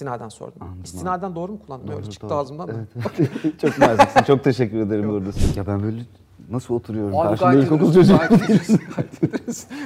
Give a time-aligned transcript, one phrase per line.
[0.00, 0.54] istinaden sordum.
[0.60, 0.80] Anladım.
[0.84, 1.88] İstinaden doğru mu kullandım?
[1.90, 2.38] Öyle Doğru, çıktı doğru.
[2.38, 2.72] ağzımdan da.
[2.72, 3.60] Evet.
[3.60, 4.22] çok naziksin.
[4.22, 5.40] Çok teşekkür ederim buradasın.
[5.56, 6.02] Ya ben böyle
[6.50, 7.18] nasıl oturuyorum?
[7.18, 8.18] Abi Karşımda ilkokul çocuğu.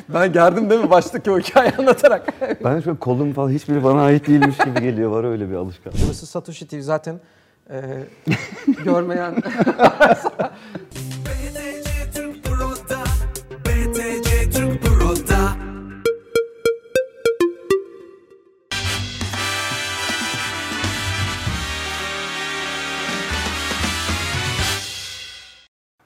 [0.09, 2.35] ben gerdim değil mi baştaki o hikayeyi anlatarak?
[2.65, 5.11] Ben şöyle kolum falan hiçbiri bana ait değilmiş gibi geliyor.
[5.11, 6.01] Var öyle bir alışkanlık.
[6.05, 7.21] Burası Satoshi TV zaten
[7.71, 7.81] e,
[8.85, 9.35] görmeyen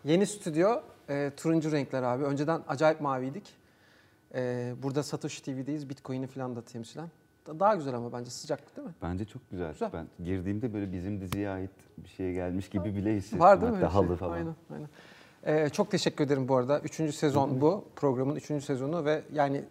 [0.09, 2.25] Yeni stüdyo, e, turuncu renkler abi.
[2.25, 3.55] Önceden acayip maviydik.
[4.35, 5.89] E, burada Satoshi TV'deyiz.
[5.89, 7.09] Bitcoin'i falan da temsilen.
[7.47, 8.95] Da- Daha güzel ama bence sıcak değil mi?
[9.03, 9.73] Bence çok güzel.
[9.73, 9.91] Güzel.
[9.93, 13.41] Ben girdiğimde böyle bizim diziye ait bir şeye gelmiş gibi bile hissettim.
[13.41, 13.77] Var değil mi?
[13.77, 14.03] Hatta öyle şey?
[14.09, 14.33] halı falan.
[14.33, 14.89] Aynen, aynen.
[15.65, 16.81] E, çok teşekkür ederim bu arada.
[16.81, 17.85] Üçüncü sezon bu.
[17.97, 19.65] Programın üçüncü sezonu ve yani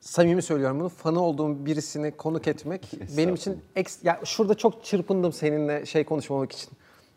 [0.00, 0.88] samimi söylüyorum bunu.
[0.88, 6.52] Fanı olduğum birisini konuk etmek benim için eks, ya şurada çok çırpındım seninle şey konuşmamak
[6.52, 6.70] için.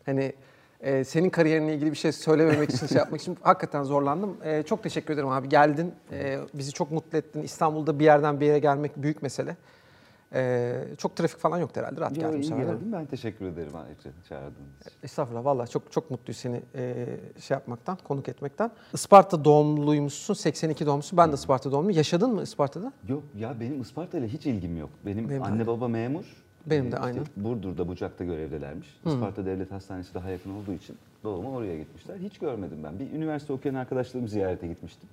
[0.06, 0.32] Hani
[0.80, 4.36] e, senin kariyerinle ilgili bir şey söylememek için şey yapmak için hakikaten zorlandım.
[4.44, 5.48] E, çok teşekkür ederim abi.
[5.48, 5.94] Geldin.
[6.12, 7.42] E, bizi çok mutlu ettin.
[7.42, 9.56] İstanbul'da bir yerden bir yere gelmek büyük mesele.
[10.34, 12.00] E, çok trafik falan yoktu herhalde.
[12.00, 12.58] Rahat Yo, geldim sana.
[12.62, 12.92] geldin.
[12.92, 14.92] Ben teşekkür ederim ayrıca çağırdığınız için.
[15.02, 17.06] Estağfurullah vallahi çok çok mutluyuz seni e,
[17.40, 18.70] şey yapmaktan, konuk etmekten.
[18.92, 21.16] Isparta doğumluymuşsun, 82 doğumlusun.
[21.16, 21.96] Ben de Isparta doğumluyum.
[21.96, 22.92] Yaşadın mı Isparta'da?
[23.08, 24.90] Yok ya benim Isparta ile hiç ilgim yok.
[25.06, 25.66] Benim, Benim de anne aynı.
[25.66, 26.24] baba memur.
[26.66, 27.18] Benim de Ee, işte aynı.
[27.36, 29.00] Burdur'da Bucak'ta görevdelermiş.
[29.06, 32.16] Isparta Devlet Hastanesi daha yakın olduğu için doğuma oraya gitmişler.
[32.16, 32.98] Hiç görmedim ben.
[32.98, 35.08] Bir üniversite okuyan arkadaşlarımı ziyarete gitmiştim.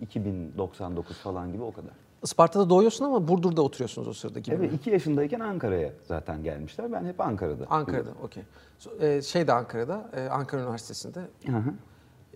[0.00, 1.90] 2099 falan gibi o kadar.
[2.22, 4.54] Isparta'da doğuyorsun ama Burdur'da oturuyorsunuz o sırada gibi.
[4.54, 4.76] Evet mi?
[4.76, 6.92] iki yaşındayken Ankara'ya zaten gelmişler.
[6.92, 7.64] Ben hep Ankara'da.
[7.70, 8.42] Ankara'da, okey.
[9.00, 11.20] E, şey de Ankara'da, e, Ankara Üniversitesi'nde.
[11.46, 11.72] Hı hı.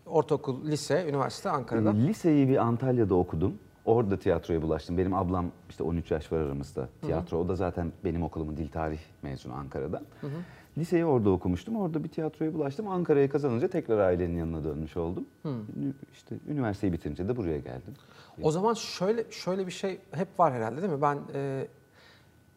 [0.06, 1.90] Ortaokul, lise, üniversite Ankara'da.
[1.90, 3.54] Liseyi bir Antalya'da okudum.
[3.90, 4.98] Orada tiyatroya bulaştım.
[4.98, 7.38] Benim ablam işte 13 yaş var aramızda tiyatro.
[7.38, 10.02] O da zaten benim okulumun dil tarih mezunu Ankara'dan.
[10.78, 11.76] Liseyi orada okumuştum.
[11.76, 12.88] Orada bir tiyatroya bulaştım.
[12.88, 15.24] Ankara'ya kazanınca tekrar ailenin yanına dönmüş oldum.
[15.44, 17.94] Ünü- İşte üniversiteyi bitirince de buraya geldim.
[18.42, 21.02] O zaman şöyle şöyle bir şey hep var herhalde değil mi?
[21.02, 21.66] Ben e,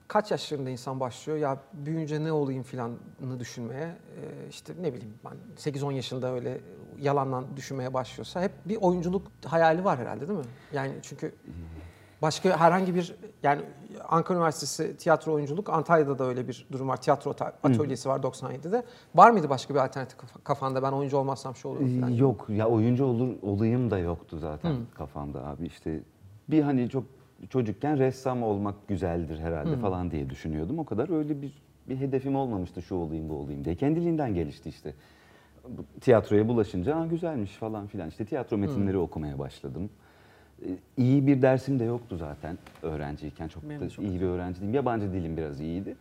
[0.07, 5.71] kaç yaşlarında insan başlıyor ya büyüyünce ne olayım filanını düşünmeye e, işte ne bileyim ben
[5.71, 6.61] 8-10 yaşında öyle
[7.01, 10.45] yalandan düşünmeye başlıyorsa hep bir oyunculuk hayali var herhalde değil mi?
[10.73, 11.35] Yani çünkü
[12.21, 13.61] başka herhangi bir yani
[14.09, 17.01] Ankara Üniversitesi tiyatro oyunculuk Antalya'da da öyle bir durum var.
[17.01, 18.83] Tiyatro atölyesi var 97'de.
[19.15, 22.09] Var mıydı başka bir alternatif kaf- kafanda ben oyuncu olmazsam şu olur falan?
[22.09, 25.99] Yok ya oyuncu olur olayım da yoktu zaten kafamda abi işte
[26.49, 27.03] bir hani çok
[27.49, 30.79] çocukken ressam olmak güzeldir herhalde falan diye düşünüyordum.
[30.79, 31.51] O kadar öyle bir
[31.89, 33.75] bir hedefim olmamıştı şu olayım bu olayım diye.
[33.75, 34.93] Kendiliğinden gelişti işte.
[36.01, 38.09] Tiyatroya bulaşınca "Aa, güzelmiş falan filan.
[38.09, 39.89] İşte tiyatro metinleri okumaya başladım.
[40.65, 43.47] Ee, İyi bir dersim de yoktu zaten öğrenciyken.
[43.47, 44.73] Çok Benim da çok iyi bir öğrenci değilim.
[44.73, 45.95] Yabancı dilim biraz iyiydi.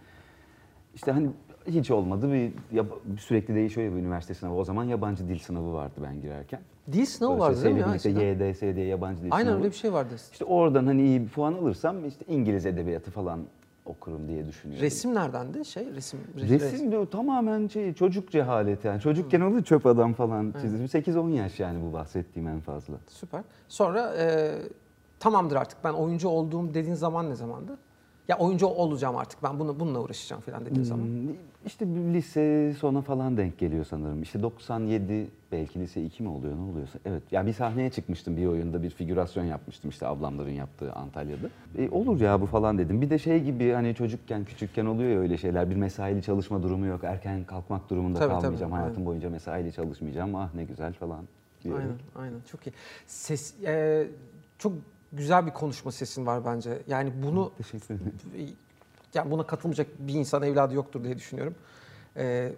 [0.95, 1.29] İşte hani
[1.67, 4.55] hiç olmadı bir yab- sürekli değişiyor ya bu üniversite sınavı.
[4.55, 6.61] O zaman yabancı dil sınavı vardı ben girerken.
[6.93, 8.49] Dil sınavı vardı değil mi ya?
[8.49, 9.59] YDS diye yabancı dil Aynen sınavı.
[9.61, 10.15] öyle bir şey vardı.
[10.33, 13.41] İşte oradan hani iyi bir puan alırsam işte İngiliz edebiyatı falan
[13.87, 14.85] okurum diye düşünüyorum.
[14.85, 15.65] Resim neredendi?
[15.65, 16.21] Şey resim.
[16.37, 19.01] re- Resim de tamamen şey çocuk cehaleti yani.
[19.01, 20.85] Çocukken olur çöp adam falan çizdim.
[21.03, 22.95] 8-10 yaş yani bu bahsettiğim en fazla.
[23.09, 23.43] Süper.
[23.69, 24.53] Sonra e,
[25.21, 27.79] tamamdır artık ben oyuncu olduğum dediğin zaman ne zamandı?
[28.29, 31.07] Ya oyuncu olacağım artık ben bunu bununla uğraşacağım falan dediğin zaman.
[31.67, 34.23] İşte bir lise sona falan denk geliyor sanırım.
[34.23, 36.99] İşte 97 belki lise 2 mi oluyor ne oluyorsa.
[37.05, 41.47] Evet yani bir sahneye çıkmıştım bir oyunda bir figürasyon yapmıştım işte ablamların yaptığı Antalya'da.
[41.79, 43.03] E, olur ya bu falan dedim.
[43.03, 45.71] Bir de şey gibi hani çocukken küçükken oluyor ya öyle şeyler.
[45.71, 47.05] Bir mesaili çalışma durumu yok.
[47.05, 48.73] Erken kalkmak durumunda Tabii, tabii, kalmayacağım.
[48.73, 48.83] aynen.
[48.85, 50.35] Hayatım boyunca mesaili çalışmayacağım.
[50.35, 51.25] Ah ne güzel falan.
[51.65, 51.83] diyorum.
[51.83, 52.41] Aynen, aynen.
[52.51, 52.73] Çok iyi.
[53.07, 54.07] Ses, e,
[54.59, 54.73] çok
[55.13, 56.79] güzel bir konuşma sesin var bence.
[56.89, 57.53] Yani bunu.
[59.15, 61.55] Yani buna katılmayacak bir insan evladı yoktur diye düşünüyorum.
[62.17, 62.53] E,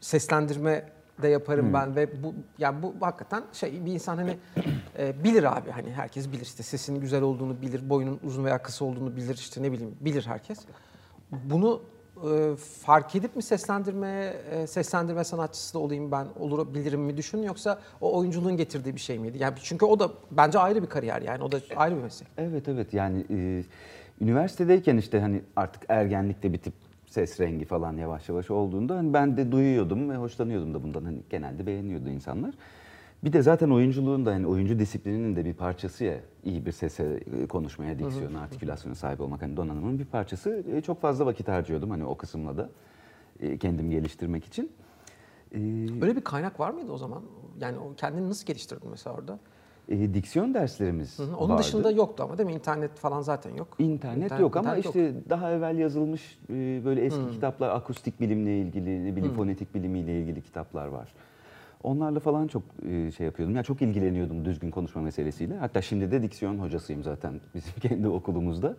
[0.00, 0.88] seslendirme
[1.22, 4.38] de yaparım ben ve bu yani bu hakikaten şey bir insan hani
[4.98, 8.84] e, bilir abi hani herkes bilir işte sesinin güzel olduğunu bilir, boyunun uzun veya kısa
[8.84, 10.58] olduğunu bilir işte ne bileyim bilir herkes.
[11.30, 11.82] Bunu
[12.16, 17.80] e, fark edip mi seslendirmeye e, seslendirme sanatçısı da olayım ben olabilirim mi düşün yoksa
[18.00, 19.38] o oyunculuğun getirdiği bir şey miydi?
[19.40, 22.28] Yani çünkü o da bence ayrı bir kariyer yani o da ayrı bir meslek.
[22.38, 23.64] Evet evet yani e,
[24.20, 26.74] üniversitedeyken işte hani artık ergenlikte bitip
[27.06, 31.18] ses rengi falan yavaş yavaş olduğunda hani ben de duyuyordum ve hoşlanıyordum da bundan hani
[31.30, 32.54] genelde beğeniyordu insanlar.
[33.24, 36.14] Bir de zaten oyunculuğun da hani oyuncu disiplininin de bir parçası ya
[36.44, 40.64] iyi bir sese, e, konuşmaya, diksiyona, artikülasyona sahip olmak hani donanımın bir parçası.
[40.72, 42.70] E, çok fazla vakit harcıyordum hani o kısımla da
[43.40, 44.72] e, kendimi geliştirmek için.
[45.54, 45.58] E,
[46.02, 47.22] Öyle bir kaynak var mıydı o zaman?
[47.60, 49.38] Yani kendini nasıl geliştirdin mesela orada?
[49.88, 51.36] E, diksiyon derslerimiz Hı hı.
[51.36, 51.62] Onun vardı.
[51.62, 52.54] dışında yoktu ama değil mi?
[52.54, 53.68] İnternet falan zaten yok.
[53.78, 55.14] İnternet İnternet- yok ama internet işte yok.
[55.30, 56.52] daha evvel yazılmış e,
[56.84, 61.14] böyle eski kitaplar, akustik bilimle ilgili, ne bileyim fonetik bilimiyle ilgili kitaplar var.
[61.82, 63.56] Onlarla falan çok e, şey yapıyordum.
[63.56, 65.56] Yani çok ilgileniyordum düzgün konuşma meselesiyle.
[65.56, 68.76] Hatta şimdi de diksiyon hocasıyım zaten bizim kendi okulumuzda.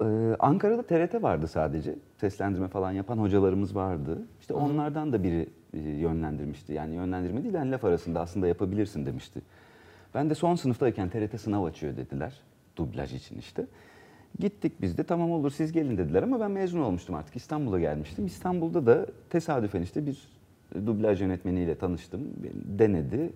[0.00, 1.94] Ee, Ankara'da TRT vardı sadece.
[2.16, 4.22] Seslendirme falan yapan hocalarımız vardı.
[4.40, 6.72] İşte onlardan da biri e, yönlendirmişti.
[6.72, 9.40] Yani yönlendirme değil, yani laf arasında aslında yapabilirsin demişti.
[10.14, 12.40] Ben de son sınıftayken TRT sınav açıyor dediler.
[12.76, 13.66] Dublaj için işte.
[14.38, 17.36] Gittik biz de tamam olur siz gelin dediler ama ben mezun olmuştum artık.
[17.36, 18.26] İstanbul'a gelmiştim.
[18.26, 20.28] İstanbul'da da tesadüfen işte bir
[20.86, 22.20] dublaj yönetmeniyle tanıştım.
[22.42, 23.32] Beni Denedi.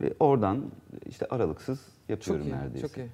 [0.00, 0.64] Ve oradan
[1.06, 2.88] işte aralıksız yapıyorum Çok iyi, neredeyse.
[2.88, 3.08] çok iyi.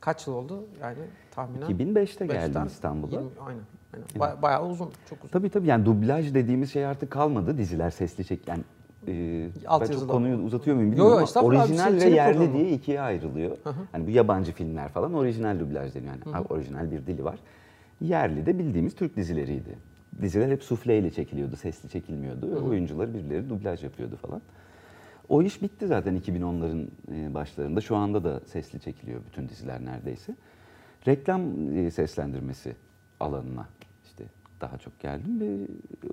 [0.00, 0.98] Kaç yıl oldu yani
[1.30, 1.66] tahminen?
[1.70, 3.10] 2005'te geldim İstanbul'a.
[3.16, 3.60] yirmi- aynen.
[3.94, 4.06] aynen.
[4.16, 5.28] Ba- bayağı uzun, çok uzun.
[5.32, 7.58] Tabii tabii yani dublaj dediğimiz şey artık kalmadı.
[7.58, 8.62] Diziler sesli çek yani
[9.08, 12.14] e, Alt ben çok konuyu uzatıyor muyum Yo, bilmiyorum yo, ama estağfurullah abi, orijinal ve
[12.14, 13.56] yerli diye ikiye ayrılıyor.
[13.92, 16.14] Hani bu yabancı filmler falan orijinal dublaj deniyor.
[16.26, 17.38] Yani orijinal bir dili var.
[18.00, 19.78] Yerli de bildiğimiz Türk dizileriydi.
[20.22, 22.50] Diziler hep sufleyle çekiliyordu, sesli çekilmiyordu.
[22.50, 24.42] ve Oyuncular birileri dublaj yapıyordu falan.
[25.28, 27.80] O iş bitti zaten 2010'ların e, başlarında.
[27.80, 30.34] Şu anda da sesli çekiliyor bütün diziler neredeyse.
[31.06, 32.76] Reklam e, seslendirmesi
[33.20, 33.66] alanına
[34.60, 35.66] daha çok geldim ve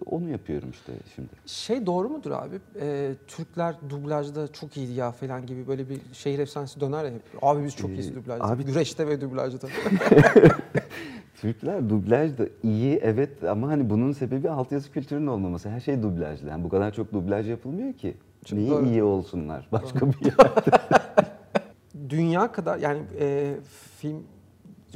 [0.05, 1.29] onu yapıyorum işte şimdi.
[1.45, 2.55] Şey doğru mudur abi?
[2.79, 7.21] Ee, Türkler dublajda çok iyiydi ya falan gibi böyle bir şehir efsanesi döner ya hep.
[7.41, 8.43] Abi biz çok iyiyiz Ee, dublajda.
[8.45, 9.67] abi- Güreşte ve dublajda.
[11.41, 15.69] Türkler dublaj da iyi evet ama hani bunun sebebi altyazı kültürünün olmaması.
[15.69, 16.49] Her şey dublajlı.
[16.49, 18.17] Yani bu kadar çok dublaj yapılmıyor ki.
[18.45, 18.85] Çok Niye doğru.
[18.85, 20.35] iyi olsunlar başka bir yer?
[22.09, 23.55] Dünya kadar yani e,
[23.97, 24.23] film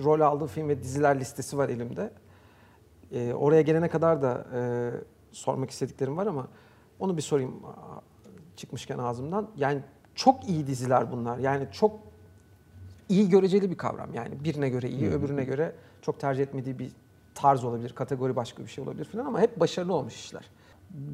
[0.03, 2.09] rol aldığı film ve diziler listesi var elimde.
[3.11, 4.91] E, oraya gelene kadar da e,
[5.31, 6.47] sormak istediklerim var ama
[6.99, 7.55] onu bir sorayım
[8.55, 9.49] çıkmışken ağzımdan.
[9.57, 9.81] Yani
[10.15, 11.37] çok iyi diziler bunlar.
[11.37, 11.99] Yani çok
[13.09, 14.13] iyi göreceli bir kavram.
[14.13, 16.91] Yani birine göre iyi, öbürüne göre çok tercih etmediği bir
[17.35, 20.49] tarz olabilir, kategori başka bir şey olabilir falan ama hep başarılı olmuş işler.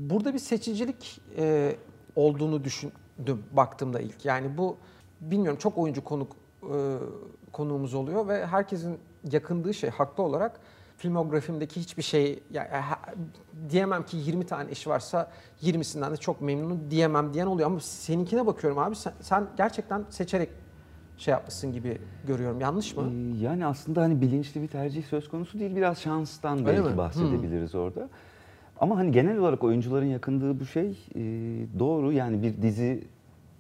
[0.10, 1.76] Burada bir seçicilik e,
[2.16, 4.26] olduğunu düşündüm baktığımda ilk.
[4.26, 4.78] Yani bu
[5.22, 6.32] bilmiyorum çok oyuncu konuk
[6.64, 6.98] e,
[7.52, 9.00] konuğumuz oluyor ve herkesin
[9.32, 10.60] yakındığı şey haklı olarak
[10.98, 12.68] filmografimdeki hiçbir şey yani,
[13.70, 15.32] diyemem ki 20 tane iş varsa
[15.62, 20.50] 20'sinden de çok memnunum diyemem diyen oluyor ama seninkine bakıyorum abi sen, sen gerçekten seçerek
[21.18, 21.98] şey yapmışsın gibi
[22.28, 22.60] görüyorum.
[22.60, 23.04] Yanlış mı?
[23.12, 25.76] Ee, Yani aslında hani bilinçli bir tercih söz konusu değil.
[25.76, 26.90] Biraz şanstan Öyle belki mi?
[26.90, 26.98] Hmm.
[26.98, 28.10] bahsedebiliriz orada.
[28.80, 31.22] Ama hani genel olarak oyuncuların yakındığı bu şey e,
[31.80, 32.12] doğru.
[32.12, 33.08] Yani bir dizi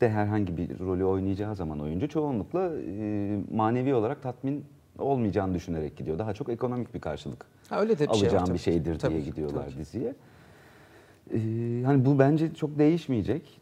[0.02, 4.66] de herhangi bir rolü oynayacağı zaman oyuncu çoğunlukla e, manevi olarak tatmin
[5.00, 6.20] olmayacağını düşünerek gidiyor.
[6.20, 9.14] Daha çok ekonomik bir karşılık Ha, öyle de bir şey var alacağım bir şeydir Tabii
[9.14, 10.16] diye gidiyorlar tabii diziye.
[11.34, 11.38] Ee,
[11.86, 13.62] hani bu bence çok değişmeyecek.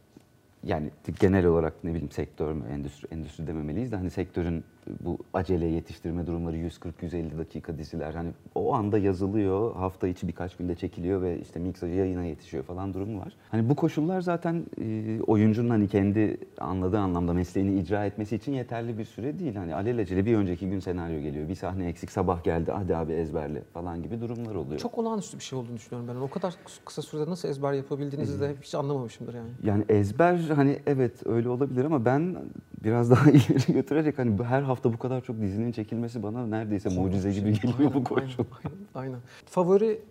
[0.64, 0.90] Yani
[1.20, 4.64] genel olarak ne bileyim sektör mü, endüstri, endüstri dememeliyiz de hani sektörün
[5.00, 10.76] bu acele yetiştirme durumları 140-150 dakika diziler hani o anda yazılıyor, hafta içi birkaç günde
[10.76, 13.34] çekiliyor ve işte miksajı yayına yetişiyor falan durumu var.
[13.52, 18.98] Hani bu koşullar zaten e, oyuncunun hani kendi anladığı anlamda mesleğini icra etmesi için yeterli
[18.98, 19.56] bir süre değil.
[19.56, 23.62] Hani alelacele bir önceki gün senaryo geliyor, bir sahne eksik sabah geldi hadi abi ezberle
[23.74, 24.80] falan gibi durumlar oluyor.
[24.80, 26.22] Çok olağanüstü bir şey olduğunu düşünüyorum ben.
[26.22, 26.54] O kadar
[26.86, 29.50] kısa sürede nasıl ezber yapabildiğinizi de hiç anlamamışımdır yani.
[29.64, 32.36] Yani ezber hani evet öyle olabilir ama ben
[32.84, 37.32] biraz daha ileri götürerek hani her hafta bu kadar çok dizinin çekilmesi bana neredeyse mucize
[37.32, 38.44] gibi geliyor bu Aynen, koşul.
[38.64, 39.20] Aynen, aynen.
[39.46, 40.02] Favori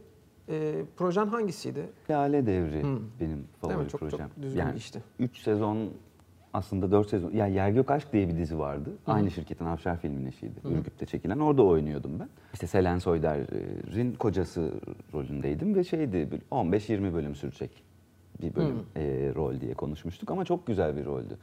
[0.49, 1.87] e, projen hangisiydi?
[2.11, 2.99] Lale Devri Hmm.
[3.21, 3.91] benim favori Değil mi?
[3.91, 4.29] Çok- çok projem.
[4.43, 5.03] düzgün yani işti.
[5.19, 5.89] 3 sezon
[6.53, 7.31] aslında 4 sezon.
[7.33, 8.91] Ya Yer Gök Aşk diye bir dizi vardı.
[9.07, 10.55] Aynı şirketin Afşar filmin eşiydi.
[10.65, 11.39] Ürgüp'te çekilen.
[11.39, 12.29] Orada oynuyordum ben.
[12.55, 14.73] İşte Selen Soyder'in kocası
[15.15, 17.85] rolündeydim ve şeydi böyle 15-20 bölüm sürecek
[18.43, 21.39] bir bölüm e, rol diye konuşmuştuk ama çok güzel bir roldü.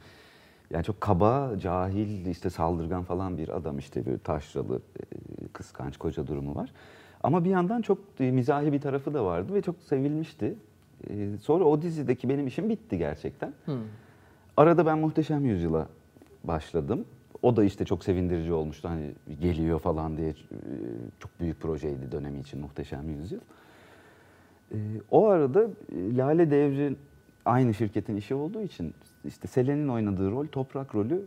[0.70, 5.04] Yani çok kaba, cahil, işte saldırgan falan bir adam işte böyle taşralı, e,
[5.52, 6.72] kıskanç koca durumu var.
[7.22, 10.54] Ama bir yandan çok e, mizahi bir tarafı da vardı ve çok sevilmişti.
[11.10, 13.52] E, Sonra o dizideki benim işim bitti gerçekten.
[14.56, 15.86] Arada ben Muhteşem Yüzyıl'a
[16.44, 17.04] başladım.
[17.42, 18.88] O da işte çok sevindirici olmuştu.
[18.88, 19.10] Hani
[19.40, 20.34] geliyor falan diye
[21.18, 23.40] çok büyük projeydi dönemi için Muhteşem Yüzyıl.
[25.10, 26.96] O arada Lale Devri
[27.44, 31.26] aynı şirketin işi olduğu için işte Selen'in oynadığı rol, Toprak rolü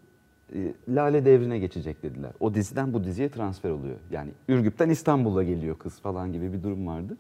[0.56, 2.32] e, Lale Devri'ne geçecek dediler.
[2.40, 3.96] O diziden bu diziye transfer oluyor.
[4.12, 7.18] Yani Ürgüp'ten İstanbul'a geliyor kız falan gibi bir durum vardı.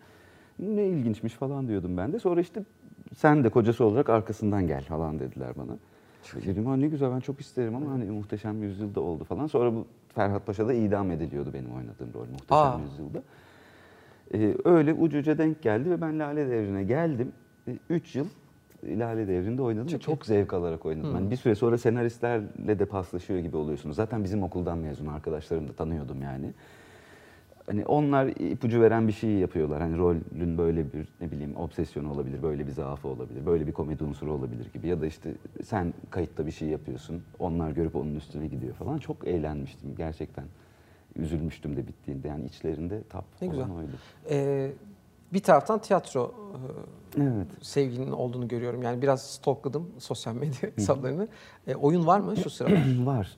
[0.60, 2.20] Ne ilginçmiş falan diyordum ben de.
[2.20, 2.63] Sonra işte
[3.15, 5.77] sen de kocası olarak arkasından gel falan dediler bana.
[6.46, 9.48] Dedim ha ne güzel ben çok isterim ama hani muhteşem yüzyılda oldu falan.
[9.48, 12.80] Sonra bu Ferhat Paşa'da idam ediliyordu benim oynadığım rol muhteşem Aa.
[12.80, 13.24] yüzyılda.
[14.34, 17.32] Ee, öyle ucuca denk geldi ve ben Lale Devri'ne geldim.
[17.89, 18.27] 3 yıl
[18.88, 21.16] İlale Devri'nde oynadım Çok çok zevk alarak oynadım.
[21.16, 23.96] Yani bir süre sonra senaristlerle de paslaşıyor gibi oluyorsunuz.
[23.96, 26.54] Zaten bizim okuldan mezun arkadaşlarım da tanıyordum yani.
[27.66, 29.82] Hani onlar ipucu veren bir şey yapıyorlar.
[29.82, 34.04] Hani rolün böyle bir ne bileyim obsesyonu olabilir, böyle bir zaafı olabilir, böyle bir komedi
[34.04, 34.88] unsuru olabilir gibi.
[34.88, 38.98] Ya da işte sen kayıtta bir şey yapıyorsun, onlar görüp onun üstüne gidiyor falan.
[38.98, 40.46] Çok eğlenmiştim gerçekten.
[41.16, 42.28] Üzülmüştüm de bittiğinde.
[42.28, 43.66] Yani içlerinde tap Ne güzel.
[43.72, 43.92] oydu.
[44.30, 44.72] Ee,
[45.34, 46.34] bir taraftan tiyatro
[47.18, 47.48] e, Evet.
[47.62, 48.82] sevginin olduğunu görüyorum.
[48.84, 51.28] Yani biraz stalkladım sosyal medya hesaplarını.
[51.68, 52.86] E, oyun var mı şu sıralar?
[53.06, 53.38] var.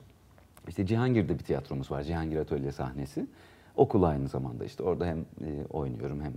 [0.68, 2.02] İşte Cihangir'de bir tiyatromuz var.
[2.02, 3.26] Cihangir Atölye sahnesi.
[3.76, 4.82] Okul aynı zamanda işte.
[4.82, 6.32] Orada hem e, oynuyorum hem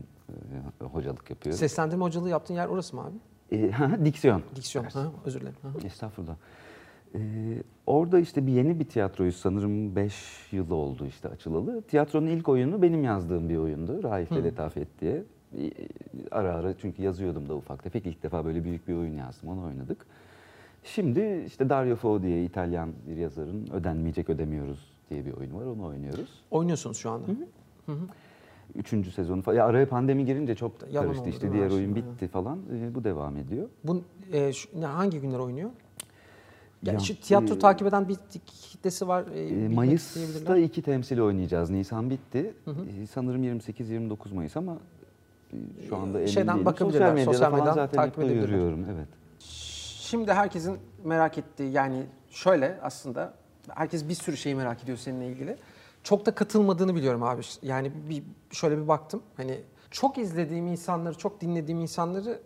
[0.81, 1.59] e, hocalık yapıyorum.
[1.59, 3.15] Seslendirme hocalığı yaptığın yer orası mı abi?
[3.57, 4.43] E, ha, diksiyon.
[4.55, 4.85] Diksiyon.
[4.85, 5.55] Ha, özür dilerim.
[5.61, 5.69] Ha.
[5.85, 6.35] Estağfurullah.
[7.15, 7.19] Ee,
[7.87, 10.13] orada işte bir yeni bir tiyatroyu sanırım 5
[10.51, 11.81] yıl oldu işte açılalı.
[11.81, 14.03] Tiyatronun ilk oyunu benim yazdığım bir oyundu.
[14.03, 15.23] Raif ve Letafet diye.
[15.57, 15.71] Ee,
[16.31, 18.05] Ara ara çünkü yazıyordum da ufak tefek.
[18.05, 19.49] İlk defa böyle büyük bir oyun yazdım.
[19.49, 20.05] Onu oynadık.
[20.83, 25.65] Şimdi işte Dario Fo diye İtalyan bir yazarın Ödenmeyecek Ödemiyoruz diye bir oyunu var.
[25.65, 26.29] Onu oynuyoruz.
[26.51, 27.25] Oynuyorsunuz şu anda.
[28.75, 29.57] Üçüncü sezonu falan.
[29.57, 31.51] Ya araya pandemi girince çok Yalan karıştı oldu işte.
[31.53, 31.95] Diğer her oyun şey?
[31.95, 32.59] bitti falan.
[32.73, 33.69] Ee, bu devam ediyor.
[33.83, 34.01] Bu
[34.33, 35.69] e, şu- ne, hangi günler oynuyor?
[36.83, 38.15] Ya, Ya, şu tiyatro e, takip eden bir
[38.45, 39.23] kitlesi var.
[39.35, 41.69] E, bilmek Mayıs'ta iki temsil oynayacağız.
[41.69, 42.53] Nisan bitti.
[42.67, 44.98] Ee, Sanırım 28-29 Mayıs ama e,
[45.89, 46.65] şu anda emin Şeyden değilim.
[46.65, 48.41] bakabilirler, Sosyal medyada sosyal medyadan zaten takip edebilirler.
[48.47, 48.85] görüyorum.
[48.95, 49.07] Evet.
[49.99, 53.33] Şimdi herkesin merak ettiği yani şöyle aslında
[53.69, 55.57] herkes bir sürü şeyi merak ediyor seninle ilgili.
[56.03, 57.41] Çok da katılmadığını biliyorum abi.
[57.61, 59.21] Yani bir şöyle bir baktım.
[59.37, 62.39] Hani çok izlediğim insanları, çok dinlediğim insanları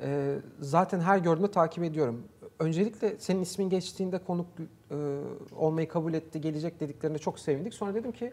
[0.00, 2.22] e, zaten her gördüğümde takip ediyorum.
[2.58, 4.46] Öncelikle senin ismin geçtiğinde konuk
[4.90, 4.96] e,
[5.56, 7.74] olmayı kabul etti, gelecek dediklerinde çok sevindik.
[7.74, 8.32] Sonra dedim ki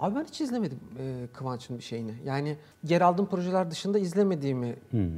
[0.00, 2.14] abi ben hiç izlemedim e, Kıvanç'ın bir şeyini.
[2.24, 4.76] Yani yer aldığım projeler dışında izlemediğimi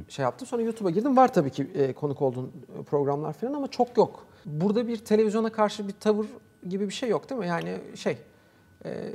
[0.09, 0.47] şey yaptım.
[0.47, 1.17] Sonra YouTube'a girdim.
[1.17, 4.25] Var tabii ki e, konuk olduğun e, programlar falan ama çok yok.
[4.45, 6.27] Burada bir televizyona karşı bir tavır
[6.69, 7.47] gibi bir şey yok değil mi?
[7.47, 8.17] Yani şey
[8.85, 9.09] e,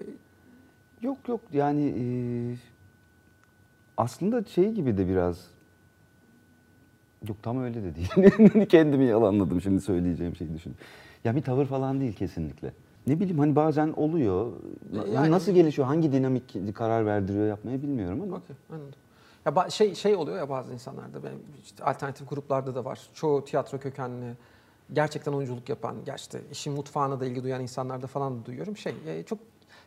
[1.03, 2.05] Yok yok yani e,
[3.97, 5.47] aslında şey gibi de biraz
[7.29, 8.67] yok tam öyle de değil.
[8.69, 10.75] Kendimi yalanladım şimdi söyleyeceğim şeyi düşün.
[11.25, 12.73] Ya bir tavır falan değil kesinlikle.
[13.07, 14.53] Ne bileyim hani bazen oluyor.
[15.13, 18.37] Yani- Nasıl gelişiyor, hangi dinamik karar verdiriyor yapmayı bilmiyorum ama.
[18.37, 18.95] Okey, anladım.
[19.47, 23.01] Ya şey şey oluyor ya bazı insanlarda, benim işte alternatif gruplarda da var.
[23.15, 24.37] Çoğu tiyatro kökenli,
[24.93, 28.77] gerçekten oyunculuk yapan, gerçekten işin mutfağına da ilgi duyan insanlarda falan da duyuyorum.
[28.77, 29.39] Şey, e, çok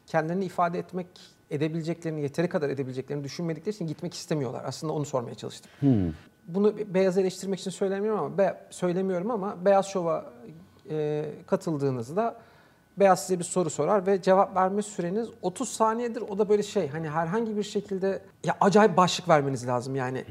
[0.08, 1.08] kendilerini ifade etmek,
[1.52, 4.64] edebileceklerini, yeteri kadar edebileceklerini düşünmedikleri için gitmek istemiyorlar.
[4.66, 5.72] Aslında onu sormaya çalıştım.
[5.80, 6.12] Hmm.
[6.48, 10.26] Bunu be- beyaz eleştirmek için söylemiyorum ama be- söylemiyorum ama Beyaz Şov'a
[10.90, 12.38] e, katıldığınızda
[13.00, 16.22] Beyaz size bir soru sorar ve cevap verme süreniz 30 saniyedir.
[16.22, 20.26] O da böyle şey hani herhangi bir şekilde ya acayip başlık vermeniz lazım yani.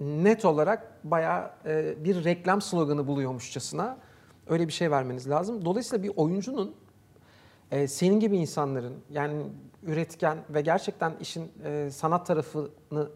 [0.00, 3.96] Net olarak bayağı e, bir reklam sloganı buluyormuşçasına
[4.48, 5.64] öyle bir şey vermeniz lazım.
[5.64, 6.74] Dolayısıyla bir oyuncunun
[7.70, 9.42] e, senin gibi insanların yani
[9.82, 13.08] üretken ve gerçekten işin e, sanat tarafını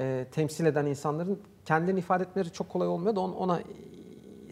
[0.00, 3.60] e, temsil eden insanların kendilerini ifade etmeleri çok kolay olmuyor da on- ona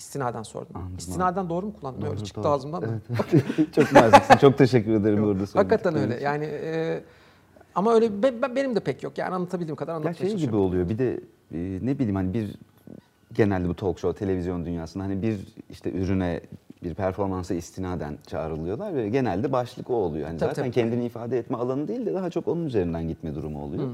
[0.03, 0.71] istinaden sordum.
[0.75, 0.97] Anladım.
[0.99, 2.03] İstinaden doğru mu kullandım?
[2.05, 2.53] Öyle Doğru, çıktı doğru.
[2.53, 2.87] ağzımdan da.
[3.33, 3.75] Evet.
[3.75, 4.37] çok naziksin.
[4.37, 6.15] Çok teşekkür ederim burada Hakikaten öyle.
[6.17, 6.25] için.
[6.25, 7.01] Yani e,
[7.75, 9.19] ama öyle be- be- benim de pek yok.
[9.19, 10.61] Yani anlatabildiğim kadar Ya anlatmaya şey gibi çalışıyorum.
[10.67, 11.13] oluyor bir de
[11.53, 12.55] e, ne bileyim hani bir
[13.33, 15.41] genelde bu talk show televizyon dünyasında hani bir
[15.71, 16.41] işte ürüne
[16.83, 20.27] bir performansa istinaden çağrılıyorlar ve genelde başlık o oluyor.
[20.29, 20.75] Hani Tabii, zaten tabii.
[20.75, 23.85] kendini ifade etme alanı değil de daha çok onun üzerinden gitme durumu oluyor.
[23.85, 23.93] Hmm.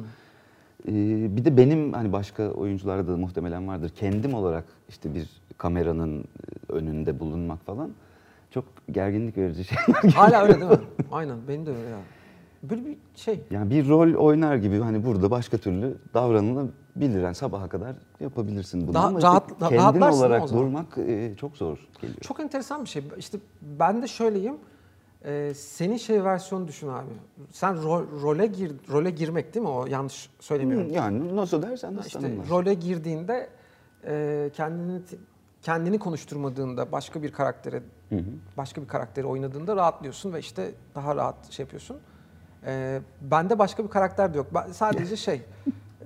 [0.87, 3.89] Ee, bir de benim hani başka oyuncularda da muhtemelen vardır.
[3.97, 6.25] Kendim olarak işte bir kameranın
[6.69, 7.91] önünde bulunmak falan
[8.51, 10.13] çok gerginlik verici şeyler.
[10.15, 10.79] Hala öyle değil mi?
[11.13, 11.99] Aynen benim de öyle ya.
[12.63, 13.41] Böyle bir şey.
[13.51, 17.23] Yani bir rol oynar gibi hani burada başka türlü davranılabilir.
[17.23, 18.95] Yani sabaha kadar yapabilirsin bunu.
[18.95, 22.21] Daha Ama işte rahat- kendin rahatlarsın o olarak durmak e, çok zor geliyor.
[22.21, 23.03] Çok enteresan bir şey.
[23.19, 23.39] İşte
[23.79, 24.55] ben de şöyleyim.
[25.25, 27.11] Ee, senin şey versiyonu düşün abi.
[27.53, 29.87] Sen ro- role gir role girmek değil mi o?
[29.87, 30.89] Yanlış söylemiyorum.
[30.89, 32.53] Hı, Yani nasıl dersen nasıl İşte tanımlarsın.
[32.55, 33.49] role girdiğinde
[34.07, 35.01] e, kendini
[35.63, 37.83] kendini konuşturmadığında başka bir karaktere
[38.57, 41.97] başka bir karakteri oynadığında rahatlıyorsun ve işte daha rahat şey yapıyorsun.
[42.67, 44.47] E, bende başka bir karakter de yok.
[44.55, 45.43] Ben sadece şey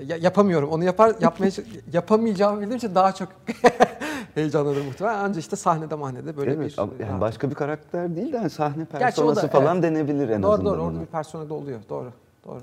[0.07, 0.69] ya- yapamıyorum.
[0.71, 1.50] Onu yapar yapmaya
[1.92, 3.28] yapamayacağımı bildiğim için daha çok
[4.35, 5.19] heyecanlanırım muhtemelen.
[5.19, 8.51] Ancak işte sahnede mahnede böyle evet, bir yani rahat- başka bir karakter değil de hani
[8.51, 9.91] sahne o da- personası falan evet.
[9.91, 10.73] denebilir en doğru, azından.
[10.73, 10.89] Doğru ona.
[10.89, 11.81] orada bir personelde oluyor.
[11.89, 12.12] Doğru.
[12.45, 12.61] Doğru.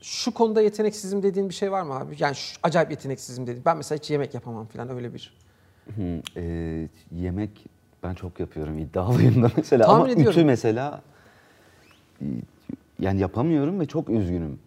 [0.00, 2.16] Şu konuda yeteneksizim dediğin bir şey var mı abi?
[2.18, 3.64] Yani şu, acayip yeteneksizim dediğin.
[3.64, 5.34] Ben mesela hiç yemek yapamam falan öyle bir.
[5.96, 7.66] Hı, e, yemek
[8.02, 10.32] ben çok yapıyorum iddialıyım da mesela Tahmin ama ediyorum.
[10.32, 11.02] ütü mesela
[12.98, 14.58] yani yapamıyorum ve çok üzgünüm.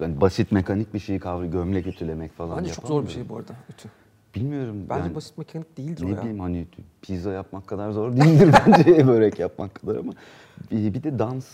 [0.00, 3.36] Yani basit mekanik bir şeyi kavru gömlek ütülemek falan Bence çok zor bir şey bu
[3.36, 3.88] arada ütü.
[4.34, 4.86] Bilmiyorum.
[4.90, 6.18] Bence yani basit mekanik değildir o ne ya.
[6.20, 6.66] bileyim hani
[7.02, 10.12] pizza yapmak kadar zor değildir bence börek yapmak kadar ama
[10.70, 11.46] bir, bir de dans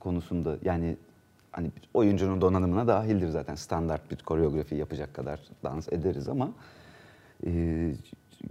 [0.00, 0.96] konusunda yani
[1.52, 6.50] hani oyuncunun donanımına dahildir zaten standart bir koreografi yapacak kadar dans ederiz ama
[7.46, 7.92] e,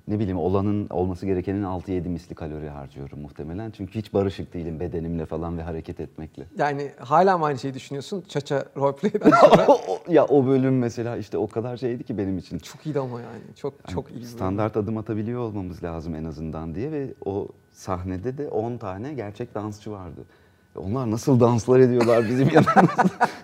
[0.07, 3.71] ne bileyim olanın olması gerekenin 6-7 misli kalori harcıyorum muhtemelen.
[3.71, 6.43] Çünkü hiç barışık değilim bedenimle falan ve hareket etmekle.
[6.57, 8.23] Yani hala mı aynı şeyi düşünüyorsun?
[8.27, 9.67] Çaça roleplay'den sonra.
[10.09, 12.57] ya o bölüm mesela işte o kadar şeydi ki benim için.
[12.59, 13.41] çok iyiydi ama yani.
[13.55, 14.25] Çok Yani çok iyi.
[14.25, 19.55] standart adım atabiliyor olmamız lazım en azından diye ve o sahnede de 10 tane gerçek
[19.55, 20.21] dansçı vardı.
[20.75, 23.03] Onlar nasıl danslar ediyorlar bizim yanımızda.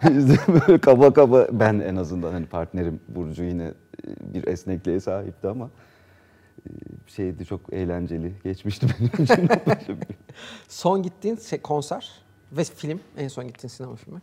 [0.10, 3.74] Biz de böyle kaba kaba ben en azından hani partnerim Burcu yine e,
[4.34, 5.70] bir esnekliğe sahipti ama
[7.08, 9.50] şeydi çok eğlenceli geçmişti benim için.
[10.68, 12.12] Son gittiğin şey, konser
[12.52, 13.00] ve film.
[13.18, 14.20] En son gittiğin sinema filmi.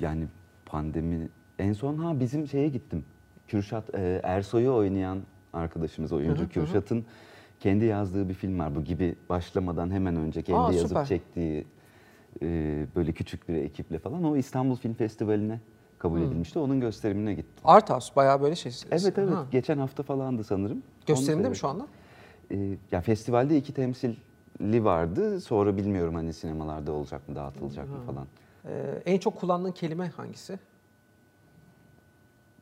[0.00, 0.26] yani
[0.66, 3.04] pandemi en son ha bizim şeye gittim.
[3.48, 5.18] Kürşat e, Ersoy'u oynayan
[5.52, 6.48] arkadaşımız oyuncu.
[6.48, 7.04] Kürşat'ın
[7.60, 8.74] kendi yazdığı bir film var.
[8.74, 11.06] Bu gibi başlamadan hemen önce kendi Aa, yazıp süper.
[11.06, 11.64] çektiği
[12.42, 15.60] e, böyle küçük bir ekiple falan o İstanbul Film Festivali'ne
[16.00, 16.58] kabul edilmişti.
[16.58, 17.62] Onun gösterimine gittim.
[17.64, 18.72] Art House bayağı böyle şey.
[18.90, 19.46] Evet evet Ha.
[19.50, 20.82] geçen hafta falandı sanırım.
[21.06, 21.86] Gösterimde mi şu anda?
[22.50, 25.40] e, ya festivalde iki temsilli vardı.
[25.40, 28.26] Sonra bilmiyorum hani sinemalarda olacak mı, dağıtılacak mı falan.
[28.66, 30.58] Ee, en çok kullandığın kelime hangisi?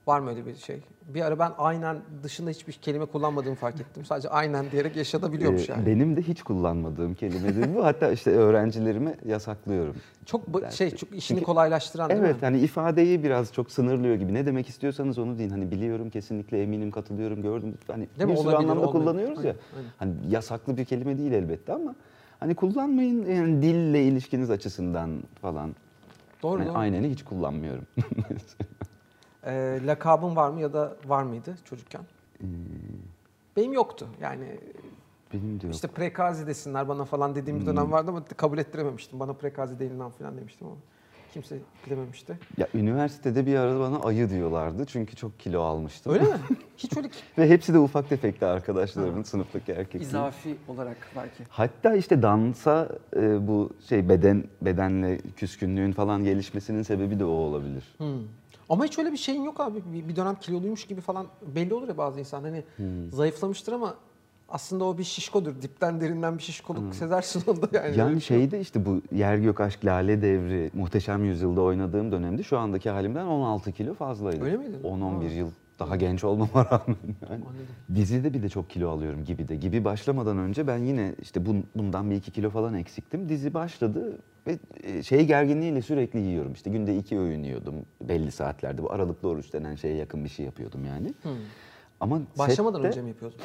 [0.09, 0.81] Var mı öyle bir şey?
[1.15, 4.05] Bir ara ben aynen dışında hiçbir kelime kullanmadığımı fark ettim.
[4.05, 5.87] Sadece aynen diyerek yaşatabiliyormuş Ee, yani.
[5.87, 7.85] Benim de hiç kullanmadığım kelimedir bu.
[7.85, 9.95] Hatta işte öğrencilerime yasaklıyorum.
[10.27, 12.27] Çok bu- şey çok işini Çünkü- kolaylaştıran değil mi?
[12.27, 14.35] Evet hani ifadeyi biraz çok sınırlıyor gibi.
[14.35, 15.51] Ne demek istiyorsanız onu deyin.
[15.51, 17.75] Hani biliyorum kesinlikle eminim katılıyorum gördüm.
[17.87, 18.33] Hani Değil mi?
[18.33, 19.05] bir sürü Olabilir, anlamda olmayabilir.
[19.05, 19.51] kullanıyoruz ya.
[19.51, 19.91] Aynen, aynen.
[20.23, 21.95] Hani yasaklı bir kelime değil elbette ama
[22.41, 25.11] hani kullanmayın yani dille ilişkiniz açısından
[25.41, 25.75] falan.
[26.43, 26.79] Doğru Yani doğru.
[26.79, 27.85] ayneni hiç kullanmıyorum.
[29.49, 32.03] Ee, lakabın var mı ya da var mıydı çocukken?
[32.41, 32.45] Ee,
[33.57, 34.09] Benim yoktu.
[34.21, 34.61] Yani
[35.35, 35.75] Benim de yok.
[35.75, 39.21] işte prekazi desinler bana falan dediğim bir dönem vardı ama kabul ettirememiştim.
[39.21, 40.77] Bana prekazi deyin lan falan demiştim ama
[41.33, 41.59] kimse
[41.91, 42.39] dememişti.
[42.59, 46.13] Ya üniversitede bir ara bana ayı diyorlardı çünkü çok kilo almıştım.
[46.13, 46.31] Öyle mi?
[46.77, 47.09] Hiç öyle
[47.39, 50.01] Ve hepsi de ufak tefekli arkadaşlarımın sınıftaki erkekler.
[50.01, 51.45] izafi olarak belki.
[51.49, 57.95] Hatta işte dansa e, bu şey beden bedenle küskünlüğün falan gelişmesinin sebebi de o olabilir.
[57.99, 58.07] Hmm.
[58.69, 59.83] Ama hiç öyle bir şeyin yok abi.
[60.09, 62.43] Bir, dönem kiloluymuş gibi falan belli olur ya bazı insan.
[62.43, 63.13] Hani Hmm.
[63.13, 63.95] zayıflamıştır ama
[64.49, 65.63] aslında o bir şişkodur.
[65.63, 67.89] Dipten derinden bir şişkoluk sezersin onda yani.
[67.93, 67.99] Hmm.
[67.99, 72.59] Yani şey şeyde işte bu Yer Gök Aşk Lale Devri Muhteşem Yüzyılda oynadığım dönemde şu
[72.59, 74.45] andaki halimden 16 kilo fazlaydı.
[74.45, 74.83] Öyle miydin?
[74.85, 75.35] 10-11 Ha.
[75.35, 76.97] yıl daha genç olmama rağmen.
[77.31, 77.45] Yani.
[77.95, 79.57] Dizide bir de çok kilo alıyorum gibi de.
[79.57, 83.29] Gibi başlamadan önce ben yine işte bun- bundan bir iki kilo falan eksiktim.
[83.29, 86.53] Dizi başladı ve e, şey gerginliğiyle sürekli yiyorum.
[86.53, 88.83] İşte günde iki öğün yiyordum belli saatlerde.
[88.83, 91.13] Bu aralıklı oruç denen şeye yakın bir şey yapıyordum yani.
[92.01, 93.39] Ama Başlamadan sette- önce mi yapıyordun?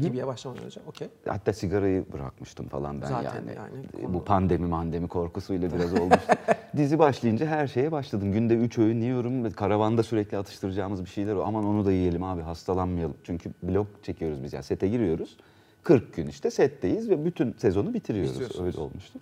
[0.00, 0.80] Gibiye başlamadan önce.
[0.86, 1.08] Okey.
[1.28, 3.54] Hatta sigarayı bırakmıştım falan ben Zaten yani.
[3.56, 6.32] yani E, konu- Bu pandemi mandemi korkusuyla biraz olmuştu.
[6.76, 8.32] Dizi başlayınca her şeye başladım.
[8.32, 9.50] Günde üç öğün yiyorum.
[9.50, 11.44] Karavanda sürekli atıştıracağımız bir şeyler o.
[11.44, 13.16] Aman onu da yiyelim abi hastalanmayalım.
[13.24, 14.62] Çünkü blok çekiyoruz biz ya.
[14.62, 15.36] Sete giriyoruz.
[15.82, 18.60] 40 gün işte setteyiz ve bütün sezonu bitiriyoruz.
[18.60, 19.18] Öyle olmuştu.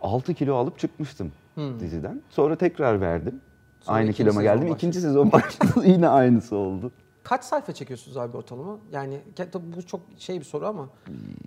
[0.00, 1.32] 6 kilo alıp çıkmıştım
[1.80, 2.22] diziden.
[2.30, 3.40] Sonra tekrar verdim.
[3.80, 4.62] Sonra Aynı kiloma geldim.
[4.62, 4.76] başladı.
[4.76, 5.86] İkinci sezon başladı.
[5.86, 6.92] Yine aynısı oldu.
[7.22, 8.78] Kaç sayfa çekiyorsunuz abi ortalama?
[8.92, 10.88] Yani tabii bu çok şey bir soru ama.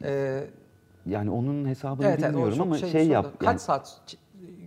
[0.04, 0.44] e,
[1.06, 3.26] Yani onun hesabını evet, bilmiyorum ama şey, şey, yap.
[3.26, 3.28] da.
[3.28, 4.02] yani- Kaç saat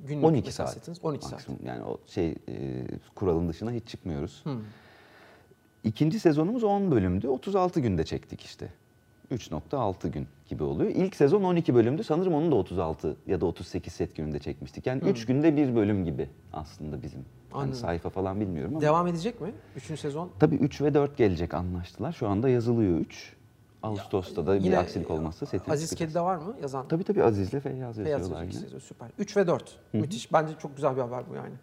[0.06, 0.76] günlük 12 mesela saat.
[0.76, 0.98] settiniz?
[1.02, 1.32] 12 saat.
[1.32, 1.58] maksimum.
[1.64, 4.40] Yani o şey e, kuralın dışına hiç çıkmıyoruz.
[4.44, 4.60] Hmm.
[5.84, 7.28] İkinci sezonumuz 10 bölümdü.
[7.28, 8.68] 36 günde çektik işte.
[9.30, 10.90] 3.6 gün gibi oluyor.
[10.90, 12.04] İlk sezon 12 bölümdü.
[12.04, 14.86] Sanırım onu da 36 ya da 38 set gününde çekmiştik.
[14.86, 17.24] Yani 3 günde bir bölüm gibi aslında bizim.
[17.52, 17.74] Anladım.
[17.74, 18.80] sayfa falan bilmiyorum ama.
[18.80, 19.52] Devam edecek mi?
[19.76, 20.30] Üçüncü sezon.
[20.38, 22.12] Tabii 3 ve 4 gelecek anlaştılar.
[22.12, 23.36] Şu anda yazılıyor 3.
[23.82, 26.12] Ağustos'ta da bir Yine aksilik olmazsa seti Aziz çıkacağız.
[26.12, 26.88] Kedi de var mı yazan?
[26.88, 28.80] Tabii tabii Aziz'le Feyyaz Feyyaz yazıyorlar Yazıcı yine.
[28.80, 29.08] süper.
[29.18, 29.78] 3 ve 4.
[29.92, 30.32] Müthiş.
[30.32, 31.54] Bence çok güzel bir haber bu yani.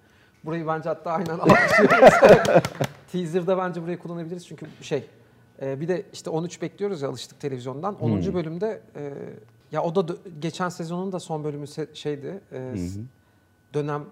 [0.46, 2.14] Burayı bence hatta aynen alkışlıyoruz.
[3.12, 5.06] Teaser'da bence burayı kullanabiliriz çünkü şey
[5.62, 7.96] e, bir de işte 13 bekliyoruz ya alıştık televizyondan.
[8.00, 8.12] 10.
[8.34, 9.14] bölümde e,
[9.72, 12.42] ya o da geçen sezonun da son bölümü se- şeydi.
[12.52, 12.74] e,
[13.74, 14.06] dönem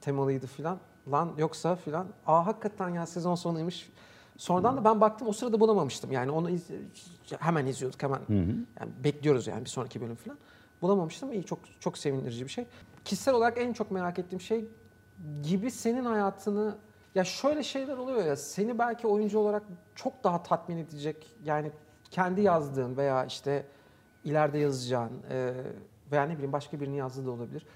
[0.00, 0.78] temalıydı filan.
[1.12, 2.06] Lan yoksa filan.
[2.26, 3.88] Aa hakikaten ya sezon sonuymuş.
[4.36, 6.12] Sonradan da ben baktım o sırada bulamamıştım.
[6.12, 6.70] Yani onu iz-
[7.38, 8.20] hemen izliyorduk hemen.
[8.80, 10.38] Yani bekliyoruz yani bir sonraki bölüm filan.
[10.82, 11.32] Bulamamıştım.
[11.32, 12.66] İyi çok çok sevindirici bir şey.
[13.04, 14.64] Kişisel olarak en çok merak ettiğim şey
[15.42, 16.74] gibi senin hayatını
[17.14, 19.62] ya şöyle şeyler oluyor ya seni belki oyuncu olarak
[19.94, 21.70] çok daha tatmin edecek yani
[22.10, 23.66] kendi yazdığın veya işte
[24.24, 25.54] ileride yazacağın e,
[26.12, 27.66] veya ne bileyim başka birinin yazdığı da olabilir.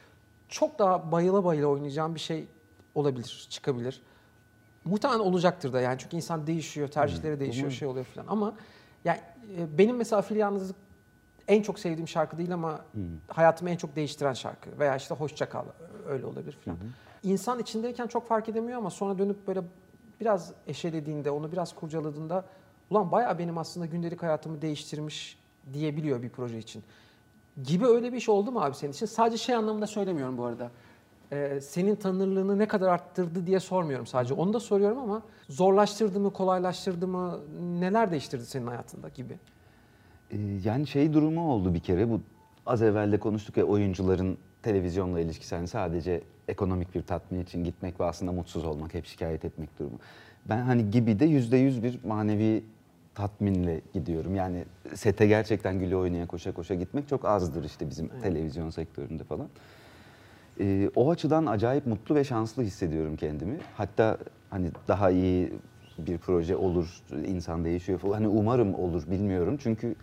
[0.48, 2.46] Çok daha bayıla bayıla oynayacağın bir şey
[2.94, 4.02] olabilir, çıkabilir.
[4.84, 8.54] muhtemelen olacaktır da yani çünkü insan değişiyor, tercihleri değişiyor, şey oluyor falan ama
[9.04, 9.20] yani
[9.58, 10.76] e, benim mesela Fil Yalnızlık
[11.48, 12.84] en çok sevdiğim şarkı değil ama
[13.28, 15.64] hayatımı en çok değiştiren şarkı veya işte Hoşça Kal
[16.08, 16.78] öyle olabilir falan.
[17.22, 19.62] İnsan içindeyken çok fark edemiyor ama sonra dönüp böyle
[20.20, 22.44] biraz eşelediğinde, onu biraz kurcaladığında
[22.90, 25.38] ulan bayağı benim aslında gündelik hayatımı değiştirmiş
[25.72, 26.82] diyebiliyor bir proje için.
[27.64, 29.06] Gibi öyle bir iş oldu mu abi senin için?
[29.06, 30.70] Sadece şey anlamında söylemiyorum bu arada.
[31.32, 34.34] Ee, senin tanınırlığını ne kadar arttırdı diye sormuyorum sadece.
[34.34, 37.40] Onu da soruyorum ama zorlaştırdı mı, kolaylaştırdı mı,
[37.80, 39.38] neler değiştirdi senin hayatında gibi.
[40.30, 42.20] Ee, Yani şey durumu oldu bir kere bu
[42.66, 48.00] az evvel de konuştuk ya oyuncuların televizyonla ilişkisi hani sadece ekonomik bir tatmin için gitmek
[48.00, 49.98] ve aslında mutsuz olmak, hep şikayet etmek durumu.
[50.48, 52.64] Ben hani gibi de yüzde yüz bir manevi
[53.14, 54.34] tatminle gidiyorum.
[54.34, 59.48] Yani sete gerçekten güle oynaya koşa koşa gitmek çok azdır işte bizim televizyon sektöründe falan.
[60.60, 63.58] Ee, o açıdan acayip mutlu ve şanslı hissediyorum kendimi.
[63.76, 64.18] Hatta
[64.50, 65.52] hani daha iyi
[65.98, 68.14] bir proje olur, insan değişiyor falan.
[68.14, 69.58] Hani umarım olur bilmiyorum.
[69.62, 69.94] Çünkü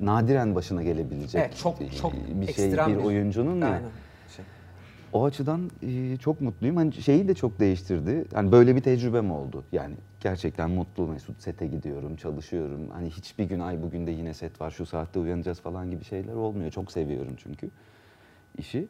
[0.00, 3.82] nadiren başına gelebilecek Evet, çok çok bir şey bir oyuncunun ya.
[4.36, 4.44] Şey.
[5.12, 6.76] O açıdan e, çok mutluyum.
[6.76, 8.24] Hani şeyi de çok değiştirdi.
[8.34, 9.64] Hani böyle bir tecrübem oldu.
[9.72, 12.90] Yani gerçekten mutlu mesut sete gidiyorum, çalışıyorum.
[12.92, 16.34] Hani hiçbir gün ay bugün de yine set var, şu saatte uyanacağız falan gibi şeyler
[16.34, 16.70] olmuyor.
[16.70, 17.70] Çok seviyorum çünkü
[18.58, 18.88] işi.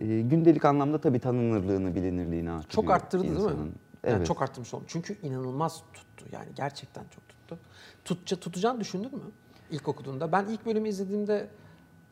[0.00, 2.72] E, gündelik anlamda tabii tanınırlığını, bilinirliğini artırıyor.
[2.72, 3.40] Çok arttırdı değil mi?
[3.40, 3.58] insanın.
[4.06, 4.26] Yani Evet.
[4.26, 4.84] çok arttırmış oldu.
[4.86, 6.26] Çünkü inanılmaz tuttu.
[6.32, 7.58] Yani gerçekten çok tuttu.
[8.04, 9.22] Tutça, tutacağını düşündün mü
[9.70, 10.32] ilk okuduğunda?
[10.32, 11.48] Ben ilk bölümü izlediğimde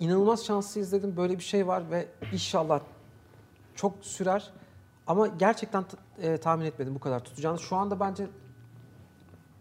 [0.00, 1.16] inanılmaz şanslı izledim.
[1.16, 2.80] Böyle bir şey var ve inşallah
[3.74, 4.50] çok sürer.
[5.06, 5.84] Ama gerçekten
[6.22, 7.58] e, tahmin etmedim bu kadar tutacağını.
[7.58, 8.26] Şu anda bence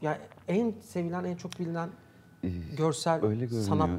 [0.02, 1.90] ya en sevilen, en çok bilinen
[2.44, 3.64] Ee, görsel öyle görünüyor.
[3.68, 3.90] sanat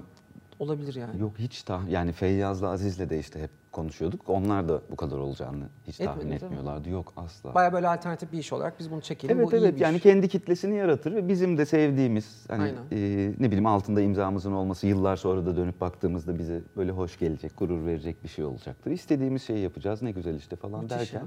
[0.58, 1.20] olabilir yani.
[1.20, 4.28] Yok hiç tahmin yani Feyyaz'la Aziz'le de işte hep konuşuyorduk.
[4.28, 6.46] Onlar da bu kadar olacağını hiç tahmin Etmedi, değil mi?
[6.46, 6.88] etmiyorlardı.
[6.90, 7.54] Yok asla.
[7.54, 9.36] Baya böyle alternatif bir iş olarak biz bunu çekelim.
[9.38, 10.02] Evet bu iyi evet bir yani iş.
[10.02, 12.76] kendi kitlesini yaratır ve bizim de sevdiğimiz hani Aynen.
[12.92, 17.58] e, ne bileyim altında imzamızın olması yıllar sonra da dönüp baktığımızda bize böyle hoş gelecek,
[17.58, 18.90] gurur verecek bir şey olacaktır.
[18.90, 21.26] İstediğimiz şeyi yapacağız ne güzel işte falan Müthiş derken ya.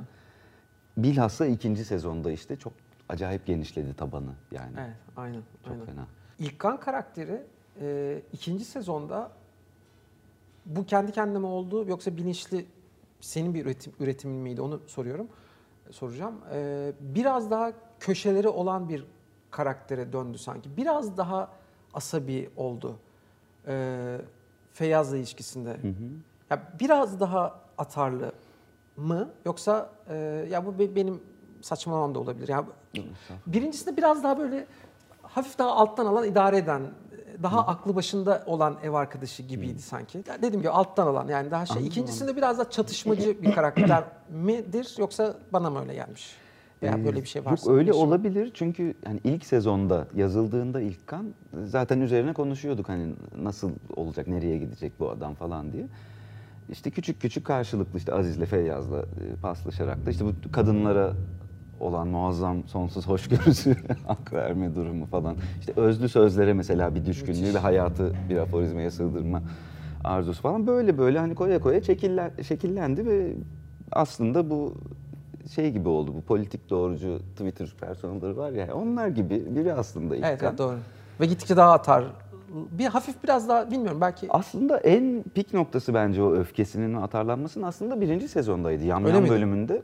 [0.98, 2.74] bilhassa ikinci sezonda işte çok
[3.10, 4.74] acayip genişledi tabanı yani.
[4.80, 5.42] Evet, aynen.
[5.64, 5.86] Çok aynen.
[5.86, 6.06] fena.
[6.40, 7.42] İlkan karakteri
[7.82, 9.32] e, ikinci sezonda
[10.68, 12.66] bu kendi kendine mi oldu yoksa bilinçli
[13.22, 15.28] senin bir üretim, üretimin miydi onu soruyorum.
[15.92, 16.36] Soracağım.
[16.54, 19.06] E, biraz daha köşeleri olan bir
[19.52, 20.78] karaktere döndü sanki.
[20.78, 21.50] Biraz daha
[21.94, 22.96] asabi oldu.
[23.68, 24.18] E,
[24.74, 25.78] Feyyaz'la ilişkisinde.
[26.50, 28.32] Ya biraz daha atarlı
[28.98, 30.16] mı yoksa e,
[30.52, 31.22] ya bu be- benim
[31.62, 32.48] saçmalamam da olabilir.
[32.48, 32.66] Ya
[33.48, 34.68] birincisinde biraz daha böyle
[35.22, 36.82] hafif daha alttan alan idare eden
[37.44, 40.18] daha aklı başında olan ev arkadaşı gibiydi sanki.
[40.18, 41.88] Ya Dediğim gibi alttan alan yani daha şey.
[41.88, 46.36] İkincisinde biraz daha çatışmacı bir karakter midir yoksa bana mı öyle gelmiş?
[46.84, 47.72] Veya Ee, böyle bir şey varsa.
[47.72, 51.26] Yok öyle şey- olabilir çünkü hani ilk sezonda yazıldığında İlkan
[51.66, 55.88] zaten üzerine konuşuyorduk hani nasıl olacak, nereye gidecek bu adam falan diye.
[56.70, 61.14] İşte küçük küçük karşılıklı işte Aziz'le Feyyaz'la e, paslaşarak da işte bu kadınlara
[61.80, 63.76] olan muazzam sonsuz hoşgörüsü,
[64.08, 65.36] hak verme durumu falan.
[65.60, 69.42] İşte özlü sözlere mesela bir düşkünlüğü ve hayatı bir aforizmaya sığdırma
[70.04, 73.34] arzusu falan böyle böyle hani koya koya şekiller, şekillendi ve
[73.92, 74.74] aslında bu
[75.56, 80.30] şey gibi oldu bu politik doğrucu Twitter personelleri var ya onlar gibi biri aslında İlkan.
[80.30, 80.78] Evet, evet doğru.
[81.20, 82.06] Ve gittikçe daha atar.
[82.72, 88.02] Bir hafif biraz daha bilmiyorum belki Aslında en pik noktası bence o öfkesinin atarlanmasının aslında
[88.02, 88.84] birinci sezondaydı.
[88.84, 89.82] Yam Öyle Yam bölümünde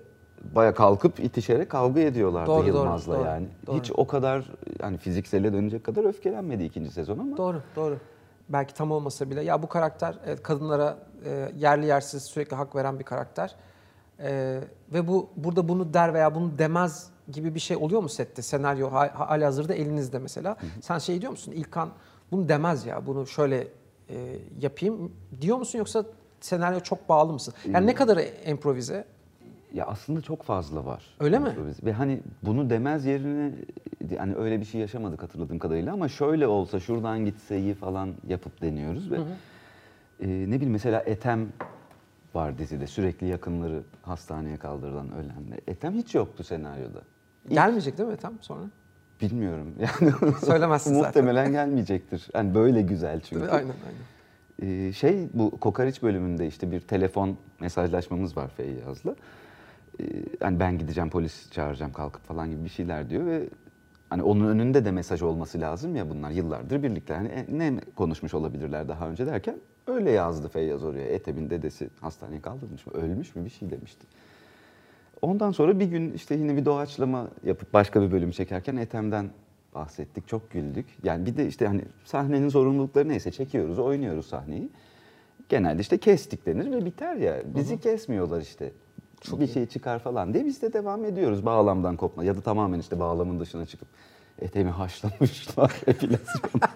[0.55, 3.47] baya kalkıp itişerek kavga ediyorlardı Doğru, Yılmaz'la doğru, yani.
[3.67, 3.77] doğru.
[3.79, 4.51] Hiç o kadar
[4.81, 7.37] hani fiziksele dönecek kadar öfkelenmedi ikinci sezon ama.
[7.37, 7.97] Doğru, doğru.
[8.49, 9.43] Belki tam olmasa bile.
[9.43, 13.55] Ya bu karakter evet, kadınlara e, yerli yersiz sürekli hak veren bir karakter.
[14.19, 14.59] E,
[14.93, 18.41] ve bu burada bunu der veya bunu demez gibi bir şey oluyor mu sette?
[18.41, 20.57] Senaryo ha- hali hazırda elinizde mesela.
[20.81, 21.51] Sen şey diyor musun?
[21.51, 21.89] İlkan
[22.31, 23.05] bunu demez ya.
[23.05, 23.67] Bunu şöyle
[24.09, 24.15] e,
[24.61, 26.05] yapayım diyor musun yoksa
[26.41, 27.53] senaryo çok bağlı mısın?
[27.71, 29.05] Yani ne kadar improvize?
[29.73, 31.03] Ya aslında çok fazla var.
[31.19, 31.55] Öyle mi?
[31.83, 33.51] Ve hani bunu demez yerine
[34.17, 39.11] hani öyle bir şey yaşamadık hatırladığım kadarıyla ama şöyle olsa şuradan gitseyi falan yapıp deniyoruz
[39.11, 39.15] ve
[40.19, 41.47] e, ne bileyim mesela Etem
[42.33, 45.59] var dizide sürekli yakınları hastaneye kaldırılan ölenler.
[45.67, 47.01] Etem hiç yoktu senaryoda.
[47.49, 48.63] Gelmeyecek değil mi tam sonra?
[49.21, 50.13] Bilmiyorum yani.
[50.45, 51.07] Söylemezsin zaten.
[51.07, 52.27] Muhtemelen gelmeyecektir.
[52.33, 53.45] Yani böyle güzel çünkü.
[53.47, 54.83] Aynen aynen.
[54.87, 59.15] Ee, şey bu Kokariç bölümünde işte bir telefon mesajlaşmamız var Feyyaz'la.
[59.99, 60.03] Ee,
[60.39, 63.49] hani ben gideceğim polis çağıracağım kalkıp falan gibi bir şeyler diyor ve
[64.09, 67.13] hani onun önünde de mesaj olması lazım ya bunlar yıllardır birlikte.
[67.13, 69.55] Hani e, ne konuşmuş olabilirler daha önce derken
[69.87, 71.07] öyle yazdı Feyyaz oraya.
[71.07, 74.07] Etem'in dedesi hastaneye kaldırılmış mı ölmüş mü bir şey demişti.
[75.21, 79.29] ondan sonra bir gün işte yine bir doğaçlama yapıp başka bir bölüm çekerken Ethem'den
[79.75, 80.27] bahsettik.
[80.27, 80.85] Çok güldük.
[81.03, 84.69] Yani bir de işte hani sahnenin zorunlulukları neyse çekiyoruz, oynuyoruz sahneyi.
[85.49, 87.41] Genelde işte kestik denir ve biter ya.
[87.55, 88.71] Bizi kesmiyorlar işte.
[89.31, 92.99] Bir şey çıkar falan diye biz de devam ediyoruz bağlamdan kopma ya da tamamen işte
[92.99, 93.87] bağlamın dışına çıkıp
[94.41, 96.67] Ethem'i haşlamışlar epilasyonda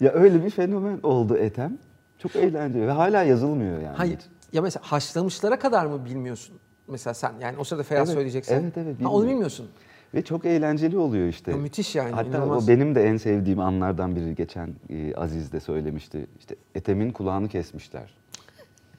[0.00, 1.78] ya öyle bir fenomen oldu Ethem.
[2.18, 3.96] Çok eğlenceli ve hala yazılmıyor yani.
[3.96, 4.18] Hayır.
[4.52, 6.56] Ya mesela haşlamışlara kadar mı bilmiyorsun?
[6.88, 8.54] Mesela sen yani o sırada Feyyaz Evet, söyleyeceksin.
[8.54, 9.68] evet, evet, Ha, onu bilmiyorsun.
[10.14, 11.50] Ve çok eğlenceli oluyor işte.
[11.50, 12.64] Ya müthiş yani, Hatta inanılmaz.
[12.64, 16.26] o benim de en sevdiğim anlardan biri geçen e, Aziz de söylemişti.
[16.38, 18.14] İşte Ethem'in kulağını kesmişler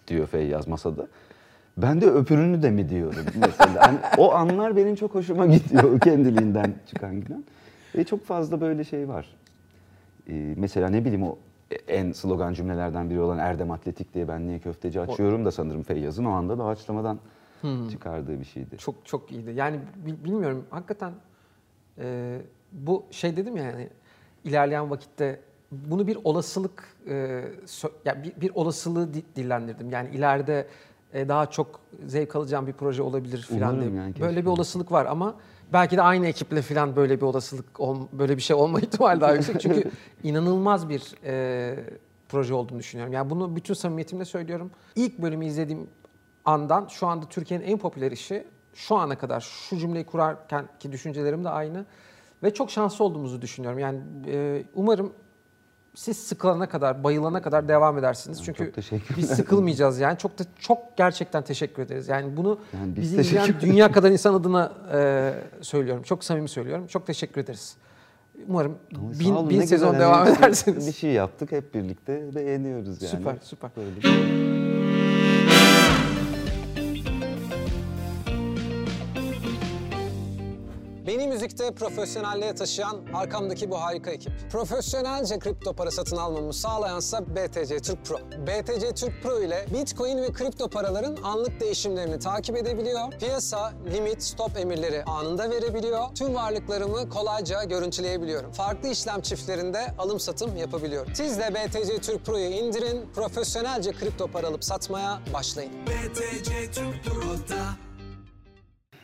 [0.07, 1.07] diyor Feyyaz masada.
[1.77, 3.87] Ben de öpürünü de mi diyorum mesela.
[3.87, 7.43] Hani o anlar benim çok hoşuma gidiyor kendiliğinden çıkan gülen.
[7.95, 9.35] Ve çok fazla böyle şey var.
[10.29, 11.37] E, mesela ne bileyim o
[11.87, 16.25] en slogan cümlelerden biri olan Erdem Atletik diye ben niye köfteci açıyorum da sanırım Feyyaz'ın
[16.25, 17.19] o anda doğaçlamadan
[17.91, 18.77] çıkardığı bir şeydi.
[18.77, 19.51] Çok çok iyiydi.
[19.55, 21.11] Yani bil- bilmiyorum hakikaten
[21.99, 22.37] e,
[22.71, 23.89] bu şey dedim ya yani
[24.43, 25.39] ilerleyen vakitte
[25.71, 27.11] bunu bir olasılık e,
[27.65, 29.89] sö- ya bir, bir olasılığı di- dillendirdim.
[29.89, 30.67] Yani ileride
[31.13, 34.01] e, daha çok zevk alacağım bir proje olabilir falan Umarım diye.
[34.03, 35.35] yani, böyle bir olasılık var ama
[35.73, 39.33] belki de aynı ekiple falan böyle bir olasılık ol- böyle bir şey olma ihtimali daha
[39.33, 39.61] yüksek.
[39.61, 39.83] Çünkü
[40.23, 41.75] inanılmaz bir e,
[42.29, 43.13] proje olduğunu düşünüyorum.
[43.13, 44.71] Yani bunu bütün samimiyetimle söylüyorum.
[44.95, 45.87] İlk bölümü izlediğim
[46.45, 51.43] andan şu anda Türkiye'nin en popüler işi şu ana kadar şu cümleyi kurarken ki düşüncelerim
[51.43, 51.85] de aynı
[52.43, 53.79] ve çok şanslı olduğumuzu düşünüyorum.
[53.79, 55.13] Yani e, umarım
[55.95, 58.43] siz sıkılana kadar, bayılana kadar devam edersiniz.
[58.43, 59.17] Çünkü çok teşekkürler.
[59.17, 60.17] biz sıkılmayacağız yani.
[60.17, 62.07] Çok da çok gerçekten teşekkür ederiz.
[62.07, 66.03] Yani bunu Yani biz bizi izleyen dünya kadar insan adına e, söylüyorum.
[66.03, 66.87] Çok samimi söylüyorum.
[66.87, 67.75] Çok teşekkür ederiz.
[68.47, 70.05] Umarım Ama bin, olun, bin sezon güzel.
[70.05, 70.87] devam Yani işte edersiniz.
[70.87, 73.11] Bir şey yaptık hep birlikte beğeniyoruz yani.
[73.11, 73.69] Süper, süper.
[73.77, 75.02] Böyle.
[81.53, 84.33] Müzikte profesyonelliğe taşıyan arkamdaki bu harika ekip.
[84.51, 88.17] Profesyonelce kripto para satın almamı sağlayansa BTC Türk Pro.
[88.47, 93.11] BTC Türk Pro ile Bitcoin ve kripto paraların anlık değişimlerini takip edebiliyor.
[93.19, 96.15] Piyasa, limit, stop emirleri anında verebiliyor.
[96.15, 98.51] Tüm varlıklarımı kolayca görüntüleyebiliyorum.
[98.51, 101.15] Farklı işlem çiftlerinde alım satım yapabiliyorum.
[101.15, 105.71] Siz de BTC Türk Pro'yu indirin, profesyonelce kripto para alıp satmaya başlayın.
[105.87, 107.92] BTC Türk Pro'da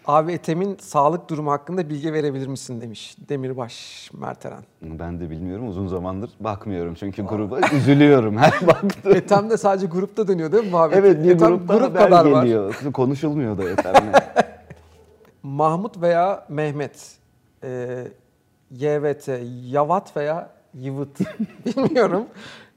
[0.10, 4.64] Abi Ethem'in sağlık durumu hakkında bilgi verebilir misin demiş Demirbaş Merteren.
[4.82, 9.16] Ben de bilmiyorum uzun zamandır bakmıyorum çünkü gruba üzülüyorum her baktığım.
[9.16, 10.98] Ethem de sadece grupta dönüyor değil mi muhabbet?
[10.98, 12.44] Evet bir Ethem grupta grup kadar var.
[12.44, 12.76] geliyor.
[12.94, 14.14] Konuşulmuyor da Ethem'le.
[15.44, 17.18] Mahmut veya Mehmet,
[17.64, 18.04] e,
[18.72, 19.30] YVT,
[19.66, 21.20] Yavat veya Yıvıt
[21.66, 22.26] bilmiyorum.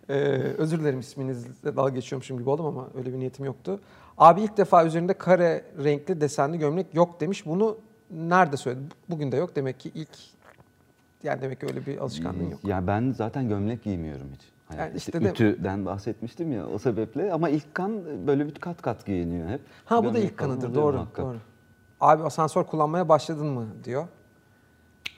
[0.08, 0.14] E,
[0.58, 3.80] özür dilerim isminizle dalga geçiyormuşum gibi oldum ama öyle bir niyetim yoktu.
[4.18, 7.46] Abi ilk defa üzerinde kare renkli desenli gömlek yok demiş.
[7.46, 7.78] Bunu
[8.10, 8.84] nerede söyledi?
[9.10, 9.56] Bugün de yok.
[9.56, 10.08] Demek ki ilk
[11.22, 12.64] yani demek ki öyle bir alışkanlığın yok.
[12.64, 14.40] ya ben zaten gömlek giymiyorum hiç.
[14.68, 18.54] Hani Yani işte işte de- ütüden bahsetmiştim ya o sebeple ama ilk kan böyle bir
[18.54, 19.60] kat kat giyiniyor hep.
[19.84, 20.74] Ha bu da ilk kanıdır.
[20.74, 20.96] Doğru.
[20.96, 21.24] muhakkak.
[21.24, 21.36] Doğru.
[22.00, 24.06] Abi asansör kullanmaya başladın mı diyor.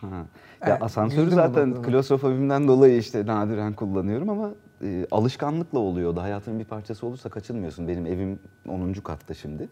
[0.01, 0.07] Ha.
[0.17, 0.27] Ya
[0.71, 4.51] Evet, asansörü zaten klostrofobimden dolayı işte nadiren kullanıyorum ama
[4.85, 7.89] e, alışkanlıkla oluyor da hayatın bir parçası olursa kaçınmıyorsun.
[7.89, 8.93] Benim evim 10.
[8.93, 9.69] katta şimdi.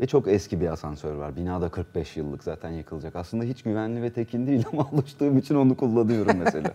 [0.00, 1.36] Ve çok eski bir asansör var.
[1.36, 3.16] Binada 45 yıllık zaten yıkılacak.
[3.16, 6.70] Aslında hiç güvenli ve tekin değil ama alıştığım için onu kullanıyorum mesela.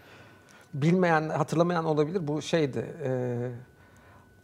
[0.74, 2.28] Bilmeyen, hatırlamayan olabilir.
[2.28, 2.86] Bu şeydi.
[3.02, 3.36] e,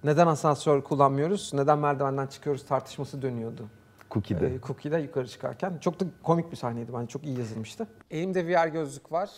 [0.05, 1.51] neden asansör kullanmıyoruz?
[1.55, 3.69] Neden merdivenden çıkıyoruz tartışması dönüyordu.
[4.11, 4.55] Cookie'de.
[4.55, 5.79] E, Cookie'de yukarı çıkarken.
[5.81, 7.07] Çok da komik bir sahneydi bence.
[7.07, 7.87] Çok iyi yazılmıştı.
[8.11, 9.31] Elimde VR gözlük var.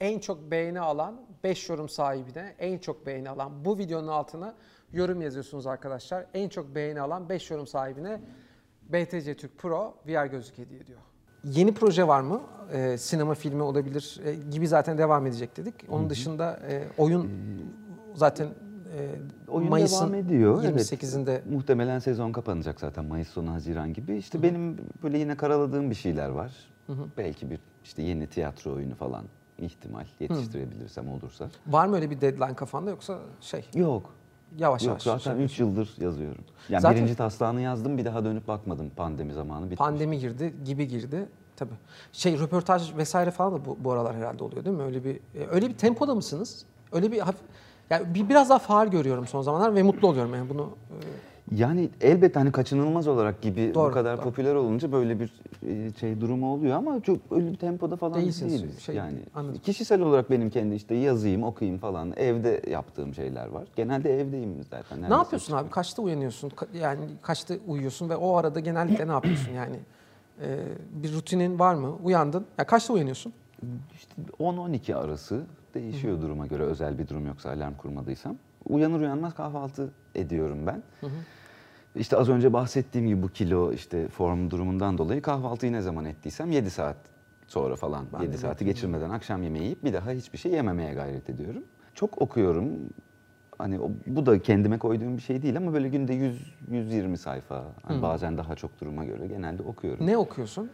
[0.00, 4.54] En çok beğeni alan 5 yorum sahibine en çok beğeni alan bu videonun altına
[4.92, 6.26] yorum yazıyorsunuz arkadaşlar.
[6.34, 8.20] En çok beğeni alan 5 yorum sahibine
[8.88, 10.98] BTC Türk Pro VR gözlük hediye ediyor.
[11.44, 12.40] Yeni proje var mı?
[12.72, 15.74] Ee, sinema filmi olabilir e, gibi zaten devam edecek dedik.
[15.88, 17.30] Onun dışında e, oyun
[18.14, 19.10] zaten e,
[19.48, 20.64] Oyun Mayıs'ın devam ediyor.
[20.64, 20.92] evet.
[20.92, 24.16] 28'inde Muhtemelen sezon kapanacak zaten Mayıs sonu Haziran gibi.
[24.16, 26.52] İşte benim böyle yine karaladığım bir şeyler var.
[27.16, 29.24] Belki bir işte yeni tiyatro oyunu falan
[29.58, 31.48] ihtimal yetiştirebilirsem olursa.
[31.66, 34.10] var mı öyle bir deadline kafanda yoksa şey Yok.
[34.58, 35.22] yavaş Yok yavaş.
[35.22, 36.44] zaten şey 3 yıldır yazıyorum.
[36.68, 39.78] Yani Zaten- birinci taslağını yazdım bir daha dönüp bakmadım pandemi zamanı bitmiş.
[39.78, 41.28] Pandemi girdi, gibi girdi.
[41.56, 41.74] Tabii.
[42.12, 44.82] Şey röportaj vesaire falan da bu, bu aralar herhalde oluyor değil mi?
[44.82, 46.64] Öyle bir e, öyle bir tempoda mısınız?
[46.92, 47.40] Öyle bir hafif
[47.90, 50.70] yani bir biraz daha faal görüyorum son zamanlar ve mutlu oluyorum yani bunu.
[51.54, 54.24] Yani elbette hani kaçınılmaz olarak gibi Doğru, bu kadar doğru.
[54.24, 55.32] popüler olunca böyle bir
[55.66, 58.78] e, şey durumu oluyor ama çok öyle bir tempoda falan Değilsiniz, değiliz.
[58.80, 59.60] şey, yani anladım.
[59.62, 63.64] kişisel olarak benim kendi işte yazayım, okuyayım falan evde yaptığım şeyler var.
[63.76, 65.10] Genelde evdeyim zaten.
[65.10, 65.70] Ne yapıyorsun abi?
[65.70, 66.52] Kaçta uyanıyorsun?
[66.74, 69.76] Yani kaçta uyuyorsun ve o arada genellikle ne yapıyorsun yani?
[70.40, 70.58] Ee,
[70.90, 71.96] bir rutinin var mı?
[72.04, 72.46] Uyandın.
[72.58, 73.32] Ya kaçta uyanıyorsun?
[73.94, 75.42] İşte 10-12 arası
[75.74, 78.36] değişiyor duruma göre özel bir durum yoksa alarm kurmadıysam.
[78.68, 80.82] Uyanır uyanmaz kahvaltı ediyorum ben.
[81.96, 86.50] İşte az önce bahsettiğim gibi bu kilo işte form durumundan dolayı kahvaltıyı ne zaman ettiysem
[86.50, 86.96] 7 saat
[87.46, 90.94] sonra falan Ben de 7 saati geçirmeden akşam yemeği yiyip bir daha hiçbir şey yememeye
[90.94, 91.62] gayret ediyorum.
[91.94, 92.68] Çok okuyorum.
[93.58, 97.64] Hani o- bu da kendime koyduğum bir şey değil ama böyle günde 100 120 sayfa.
[97.82, 100.06] Hani bazen daha çok duruma göre genelde okuyorum.
[100.06, 100.70] Ne okuyorsun?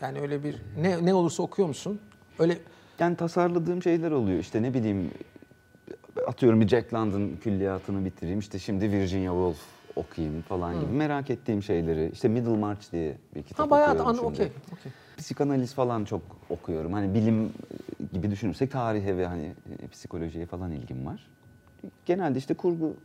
[0.00, 2.00] Yani öyle bir ne ne olursa okuyor musun?
[2.38, 2.58] Öyle
[2.98, 4.38] Yani tasarladığım şeyler oluyor.
[4.38, 5.10] İşte ne bileyim
[6.26, 8.38] atıyorum bir Jack London külliyatını bitireyim.
[8.38, 9.58] İşte şimdi Virginia Woolf
[9.96, 10.92] okuyayım falan gibi.
[10.92, 12.10] Merak ettiğim şeyleri.
[12.12, 14.26] İşte Middlemarch diye bir kitap ha bayağı okuyorum an şimdi.
[14.26, 14.52] okey.
[14.72, 14.92] okey.
[15.16, 16.92] Psikanaliz falan çok okuyorum.
[16.92, 17.52] Hani bilim
[18.12, 21.30] gibi düşünürsek tarihe ve hani e, psikolojiye falan ilgim var.
[22.06, 22.96] Genelde işte kurgu,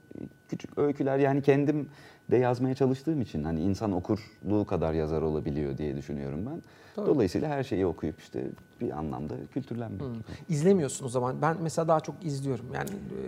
[0.50, 1.90] küçük öyküler yani kendim
[2.32, 6.62] de yazmaya çalıştığım için hani insan okurluğu kadar yazar olabiliyor diye düşünüyorum ben.
[6.98, 7.06] Doğru.
[7.06, 8.44] Dolayısıyla her şeyi okuyup işte
[8.82, 10.02] bir anlamda kültürlenmek.
[10.50, 11.36] İzlemiyorsun o zaman.
[11.42, 12.66] Ben mesela daha çok izliyorum.
[12.74, 13.20] Yani e,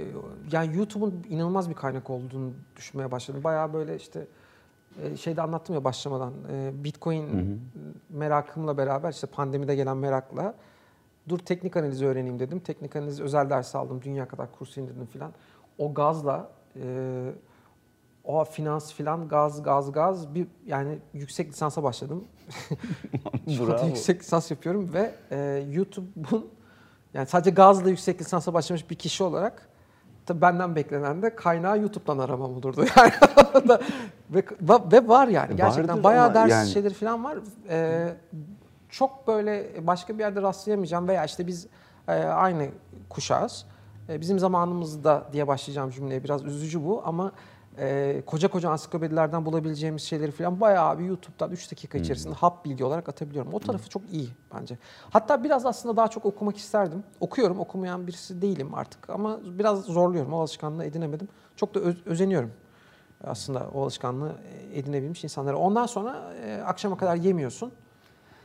[0.51, 3.43] yani YouTube'un inanılmaz bir kaynak olduğunu düşünmeye başladım.
[3.43, 4.27] Bayağı böyle işte
[5.03, 6.33] e, şeyde anlattım ya başlamadan.
[6.51, 7.62] e, Bitcoin
[8.10, 10.53] merakımla beraber işte pandemide gelen merakla
[11.29, 12.59] dur teknik analizi öğreneyim dedim.
[12.59, 14.01] Teknik analiz özel ders aldım.
[14.03, 15.31] Dünya kadar kurs indirdim filan.
[15.77, 17.31] O gazla e,
[18.23, 22.23] o finans filan gaz gaz gaz bir yani yüksek lisansa başladım.
[23.57, 26.49] Şu anda yüksek lisans yapıyorum ve e, YouTube'un
[27.13, 29.67] yani sadece gazla yüksek lisansa başlamış bir kişi olarak
[30.25, 33.11] tabii benden beklenen de kaynağı YouTube'dan aramam olurdu yani.
[34.29, 34.43] ve,
[34.91, 37.37] ve var yani gerçekten Vardır bayağı ders yani- şeyleri falan var.
[37.69, 38.07] E,
[38.97, 41.67] çok böyle başka bir yerde rastlayamayacağım veya işte biz
[42.07, 42.67] e, aynı
[43.10, 43.65] kuşağız.
[44.10, 47.31] E, bizim zamanımızda diye başlayacağım cümleye biraz üzücü bu ama
[47.77, 52.83] e, koca koca ansiklopedilerden bulabileceğimiz şeyleri falan bayağı bir YouTube'dan 3 dakika içerisinde hap bilgi
[52.86, 53.53] olarak atabiliyorum.
[53.53, 54.77] O tarafı çok iyi bence.
[55.10, 57.03] Hatta biraz aslında daha çok okumak isterdim.
[57.19, 60.33] Okuyorum, okumayan birisi değilim artık ama biraz zorluyorum.
[60.33, 61.27] O alışkanlığı edinemedim.
[61.55, 62.51] Çok da öz- özeniyorum
[63.23, 64.31] aslında o alışkanlığı
[64.73, 65.57] edinebilmiş insanlara.
[65.57, 67.71] Ondan sonra e, akşama kadar yemiyorsun.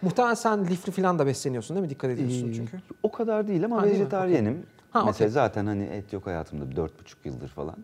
[0.03, 1.91] Muhtemelen sen lifli falan da besleniyorsun değil mi?
[1.91, 2.81] Dikkat ediyorsun Ee, çünkü.
[3.03, 4.63] O kadar değil ama Ha, vejetaryenim.
[4.91, 7.77] Ha, Mesela zaten hani et yok hayatımda dört buçuk yıldır falan.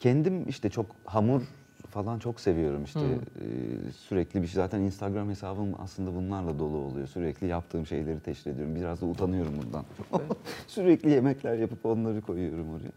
[0.00, 1.42] Kendim işte çok hamur
[1.90, 3.00] falan çok seviyorum işte.
[3.00, 4.54] Ee, sürekli bir şey.
[4.54, 7.06] Zaten Instagram hesabım aslında bunlarla dolu oluyor.
[7.06, 8.74] Sürekli yaptığım şeyleri teşhir ediyorum.
[8.76, 9.84] Biraz da utanıyorum bundan.
[10.66, 12.92] Sürekli yemekler yapıp onları koyuyorum oraya.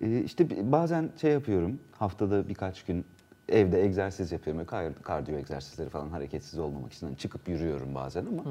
[0.00, 1.78] Ee, işte bazen şey yapıyorum.
[1.92, 3.04] Haftada birkaç gün
[3.52, 8.26] evde egzersiz yapıyorum Böyle kar- kardiyo egzersizleri falan hareketsiz olmamak için hani çıkıp yürüyorum bazen
[8.26, 8.42] ama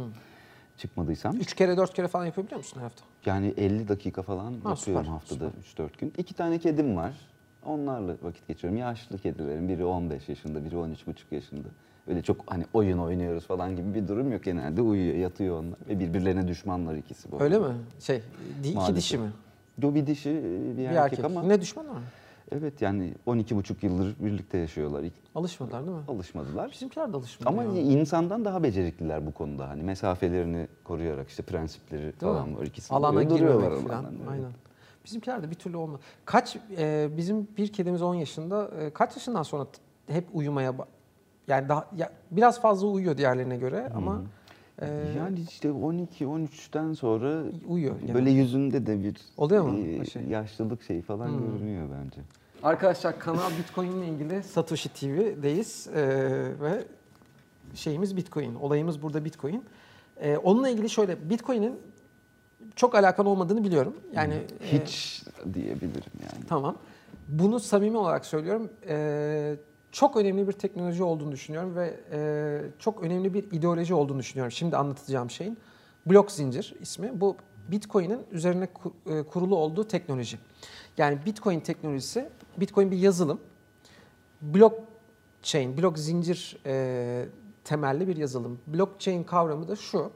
[0.78, 3.06] çıkmadıysam Üç kere dört kere falan yapabiliyor musun her hafta?
[3.26, 6.14] yani 50 dakika falan Ha, yapıyorum süper, haftada 3-4 gün.
[6.18, 7.14] İki tane kedim var.
[7.66, 8.78] Onlarla vakit geçiriyorum.
[8.80, 9.70] Yaşlı kedilerim.
[9.70, 10.96] Biri 15 yaşında, biri 13,5
[11.32, 11.68] yaşında.
[12.08, 14.82] Öyle çok hani oyun oynuyoruz falan gibi bir durum yok genelde.
[14.82, 15.80] Uyuyor, yatıyor onlar.
[15.90, 17.42] Ve birbirlerine düşmanlar ikisi bu.
[17.44, 17.66] Öyle mi?
[18.00, 18.22] Şey,
[18.64, 18.96] di- iki Maalesef.
[18.98, 19.32] dişi mi?
[19.84, 21.26] Yo bir dişi, bir, Bir erkek, erkek.
[21.26, 22.02] ama Ne düşman var?
[22.52, 25.06] Evet yani 12,5 yıldır birlikte yaşıyorlar.
[25.36, 26.04] Alışmadılar değil mi?
[26.08, 26.72] alışmadılar.
[26.72, 27.82] Bizimkiler de alışmadı Ama ya.
[27.82, 29.70] insandan daha becerikliler bu konuda.
[29.70, 32.58] Hani mesafelerini koruyarak işte prensipleri Değil falan mi?
[32.58, 32.64] var.
[32.66, 34.06] İkisi Alana girmemek falan.
[34.06, 34.30] evet.
[34.30, 34.52] Aynen.
[35.06, 36.02] Bizimkiler de bir türlü olmadı.
[36.26, 38.70] Kaç e, bizim bir kedimiz 10 yaşında.
[38.80, 39.66] E, kaç yaşından sonra
[40.08, 40.74] hep uyumaya
[41.48, 44.22] yani daha ya, biraz fazla uyuyor diğerlerine göre ama
[44.82, 47.96] e, Yani işte 12-13'ten sonra uyuyor.
[48.02, 48.14] yani.
[48.14, 50.24] böyle yüzünde de bir Oluyor mu e, şey?
[50.24, 52.22] yaşlılık şeyi falan görünüyor bence.
[52.64, 56.02] Arkadaşlar kanal Bitcoin ile ilgili Satoshi TV'deyiz e,
[56.62, 56.84] ve
[57.76, 58.56] şeyimiz Bitcoin.
[58.56, 59.64] Olayımız burada Bitcoin.
[60.22, 61.76] E, onunla ilgili şöyle Bitcoin'in
[62.76, 63.96] çok alakalı olmadığını biliyorum.
[64.14, 66.46] Yani e, Hiç diyebilirim yani.
[66.50, 66.78] Tamam.
[67.28, 68.70] Bunu samimi olarak söylüyorum.
[68.88, 69.56] Ee,
[69.92, 74.52] çok önemli bir teknoloji olduğunu düşünüyorum ve e, çok önemli bir ideoloji olduğunu düşünüyorum.
[74.52, 75.58] Şimdi anlatacağım şeyin.
[76.06, 77.22] Blok zincir ismi.
[77.22, 77.36] Bu
[77.72, 78.68] Bitcoin'in üzerine
[79.06, 80.40] e, kurulu olduğu teknoloji.
[80.98, 83.40] Yani Bitcoin teknolojisi, Bitcoin bir yazılım.
[84.42, 87.26] Blockchain, blok zincir e,
[87.64, 88.60] temelli bir yazılım.
[88.68, 90.12] Blockchain kavramı da şu.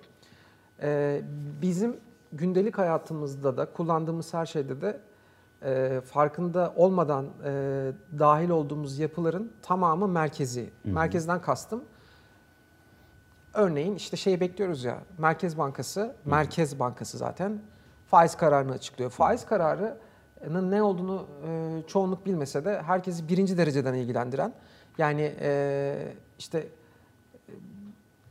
[0.82, 1.22] e,
[1.62, 1.98] bizim
[2.34, 5.00] gündelik hayatımızda da kullandığımız her şeyde de
[5.66, 10.70] e, farkında olmadan e, dahil olduğumuz yapıların tamamı merkezi.
[10.84, 11.84] Merkezden kastım.
[13.54, 17.62] Örneğin işte şeyi bekliyoruz ya Merkez Bankası, Merkez Bankası zaten
[18.08, 19.10] faiz kararını açıklıyor.
[19.12, 19.98] Faiz kararı
[20.50, 24.54] ne olduğunu e, çoğunluk bilmese de herkesi birinci dereceden ilgilendiren
[24.98, 26.68] yani e, işte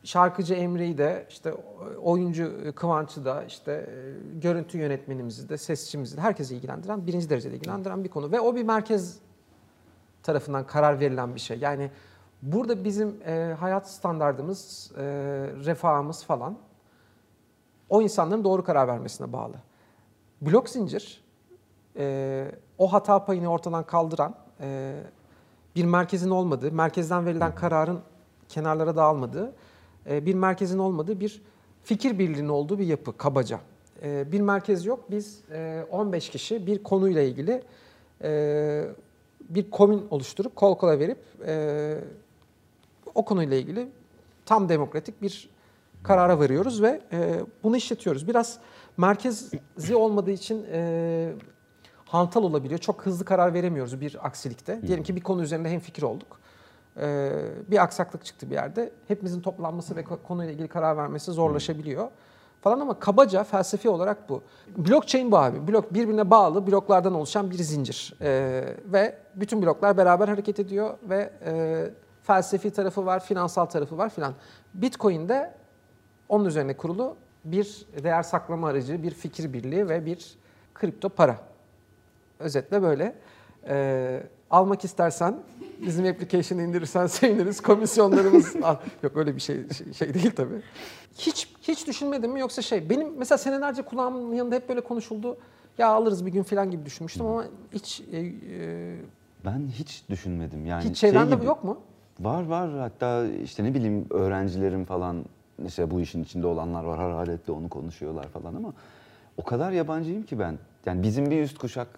[0.05, 1.55] şarkıcı Emre'yi de işte
[2.03, 3.91] oyuncu Kıvanç'ı da işte
[4.35, 8.63] görüntü yönetmenimizi de sesçimizi de herkesi ilgilendiren birinci derecede ilgilendiren bir konu ve o bir
[8.63, 9.19] merkez
[10.23, 11.59] tarafından karar verilen bir şey.
[11.59, 11.91] Yani
[12.43, 15.03] burada bizim e, hayat standardımız, e,
[15.65, 16.57] refahımız falan
[17.89, 19.55] o insanların doğru karar vermesine bağlı.
[20.41, 21.25] Blok zincir
[21.97, 25.01] e, o hata payını ortadan kaldıran e,
[25.77, 28.01] bir merkezin olmadığı, merkezden verilen kararın
[28.49, 29.55] kenarlara dağılmadığı,
[30.07, 31.43] bir merkezin olmadığı bir
[31.83, 33.61] fikir birliğinin olduğu bir yapı kabaca.
[34.03, 35.05] E, bir merkez yok.
[35.11, 37.63] Biz e, 15 kişi bir konuyla ilgili
[38.23, 38.85] e,
[39.41, 41.95] bir komün oluşturup kol kola verip e,
[43.15, 43.89] o konuyla ilgili
[44.47, 45.49] tam demokratik bir
[46.03, 48.29] karara varıyoruz ve e, bunu işletiyoruz.
[48.29, 48.59] Biraz
[48.97, 51.33] merkezi olmadığı için e,
[52.05, 52.81] hantal olabiliyor.
[52.81, 54.83] Çok hızlı karar veremiyoruz bir aksilikte.
[54.87, 56.41] Diyelim ki bir konu üzerinde hem fikir olduk.
[57.01, 57.33] E,
[57.71, 58.93] bir aksaklık çıktı bir yerde.
[59.09, 62.09] Hepimizin toplanması ve ko- konuyla ilgili karar vermesi zorlaşabiliyor.
[62.61, 64.43] Falan ama kabaca felsefi olarak bu.
[64.77, 65.69] Blockchain bu abi.
[65.69, 68.15] Blok birbirine bağlı bloklardan oluşan bir zincir.
[68.21, 71.85] E, ve bütün bloklar beraber hareket ediyor ve e,
[72.23, 74.35] felsefi tarafı var, finansal tarafı var filan.
[74.75, 75.55] Bitcoin'de
[76.29, 80.39] onun üzerine kurulu bir değer saklama aracı, bir fikir birliği ve bir
[80.75, 81.37] kripto para.
[82.39, 83.15] Özetle böyle.
[83.69, 85.39] Ee, almak istersen
[85.87, 87.61] bizim application'ı indirirsen seviniriz.
[87.61, 88.77] Komisyonlarımız al.
[89.03, 90.63] Yok öyle bir şey şey, şey değil tabii.
[91.19, 95.37] Hiç hiç düşünmedim mi yoksa şey benim mesela senelerce kulağımın yanında hep böyle konuşuldu.
[95.79, 98.97] Ya alırız bir gün falan gibi düşünmüştüm ama hiç e, e,
[99.45, 100.67] Ben hiç düşünmedim.
[100.67, 101.79] Yani hiç şey çevrende gibi- yok mu?
[102.21, 105.25] Var var hatta işte ne bileyim öğrencilerim falan
[105.67, 108.73] işte bu işin içinde olanlar var hararetle onu konuşuyorlar falan ama
[109.37, 110.59] o kadar yabancıyım ki ben.
[110.87, 111.89] Yani bizim bir üst kuşak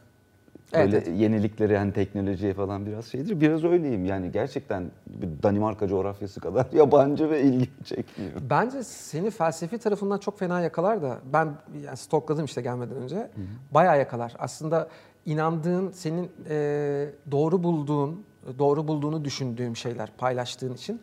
[0.72, 1.20] Evet, böyle evet.
[1.20, 3.40] yeniliklere yani teknolojiye falan biraz şeydir.
[3.40, 8.32] Biraz öyleyim yani gerçekten bir Danimarka coğrafyası kadar yabancı ve ilgimi çekmiyor.
[8.50, 11.54] Bence seni felsefi tarafından çok fena yakalar da ben
[11.84, 13.30] yani stalkladım işte gelmeden önce.
[13.70, 14.34] Bayağı yakalar.
[14.38, 14.88] Aslında
[15.26, 18.24] inandığın, senin e, doğru bulduğun,
[18.58, 21.00] doğru bulduğunu düşündüğün şeyler paylaştığın için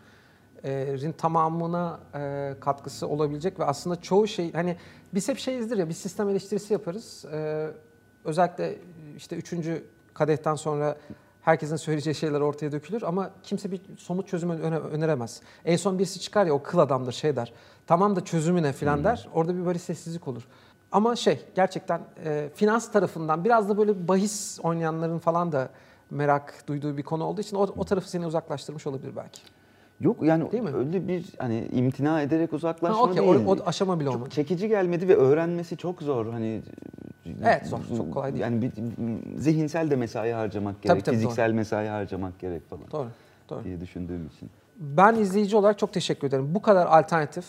[0.65, 4.75] rin tamamına e, katkısı olabilecek ve aslında çoğu şey hani
[5.13, 7.25] biz hep şeyizdir ya bir sistem eleştirisi yaparız.
[7.33, 7.67] E,
[8.25, 8.75] özellikle
[9.17, 10.95] işte üçüncü kadehten sonra
[11.41, 15.41] herkesin söyleyeceği şeyler ortaya dökülür ama kimse bir somut çözüm öne- öneremez.
[15.65, 17.53] En son birisi çıkar ya o kıl adamdır şey der.
[17.87, 19.27] Tamam da çözümü ne filan der.
[19.33, 20.47] Orada bir böyle sessizlik olur.
[20.91, 25.69] Ama şey gerçekten e, finans tarafından biraz da böyle bahis oynayanların falan da
[26.11, 29.41] merak duyduğu bir konu olduğu için o, o tarafı seni uzaklaştırmış olabilir belki.
[29.99, 30.75] Yok yani Değil mi?
[30.75, 33.45] öyle bir hani imtina ederek uzaklaşma Ha, okey, değil.
[33.45, 34.29] o- o aşama bile çok olmadı.
[34.29, 36.25] çekici gelmedi ve öğrenmesi çok zor.
[36.33, 36.61] Hani
[37.43, 38.41] Evet, zor, çok kolay değil.
[38.43, 38.71] Yani bir,
[39.37, 43.07] zihinsel de mesai harcamak Tabii, gerek, tabii, fiziksel mesai harcamak gerek falan Doğru.
[43.49, 43.63] Doğru.
[43.63, 44.49] diye düşündüğüm için.
[44.79, 46.55] Ben izleyici olarak çok teşekkür ederim.
[46.55, 47.45] Bu kadar alternatif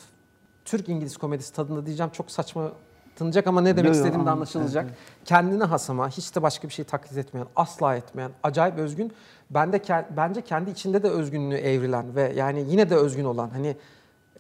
[0.64, 2.72] Türk İngiliz komedisi tadında diyeceğim çok saçma
[3.16, 4.85] tınacak ama ne demek Yo, istediğim de anlaşılacak.
[4.89, 9.12] Evet, Kendine has ama hiç de başka bir şey taklit etmeyen, asla etmeyen, acayip özgün.
[9.51, 13.51] Ben de ke- bence kendi içinde de özgünlüğü evrilen ve yani yine de özgün olan
[13.51, 13.77] hani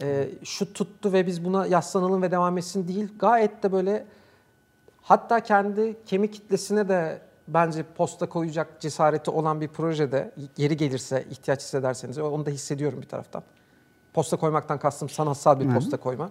[0.02, 3.08] e, şu tuttu ve biz buna yaslanalım ve devam etsin değil.
[3.18, 4.04] Gayet de böyle
[5.04, 11.60] hatta kendi kemik kitlesine de bence posta koyacak cesareti olan bir projede yeri gelirse ihtiyaç
[11.60, 13.42] hissederseniz onu da hissediyorum bir taraftan.
[14.14, 16.30] Posta koymaktan kastım sanatsal bir posta koyma.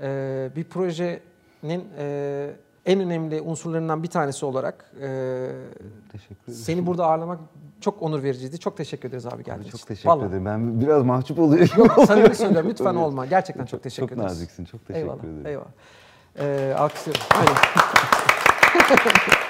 [0.00, 2.50] Ee, bir projenin e,
[2.86, 5.50] en önemli unsurlarından bir tanesi olarak e,
[6.12, 7.40] Teşekkür seni burada ağırlamak
[7.80, 8.58] çok onur vericiydi.
[8.58, 9.86] Çok teşekkür ederiz abi geldiğin Çok için.
[9.86, 10.28] teşekkür Vallahi.
[10.28, 10.44] ederim.
[10.44, 11.68] Ben biraz mahcup oluyorum.
[11.78, 13.26] Yok samimi söylüyorum lütfen olma.
[13.26, 14.32] Gerçekten çok teşekkür Çok ederiz.
[14.32, 14.64] naziksin.
[14.64, 15.46] Çok teşekkür eyvallah, ederim.
[15.46, 15.66] Eyvallah.
[16.40, 17.22] Ee, alkışlıyorum.
[17.34, 17.54] Aynen.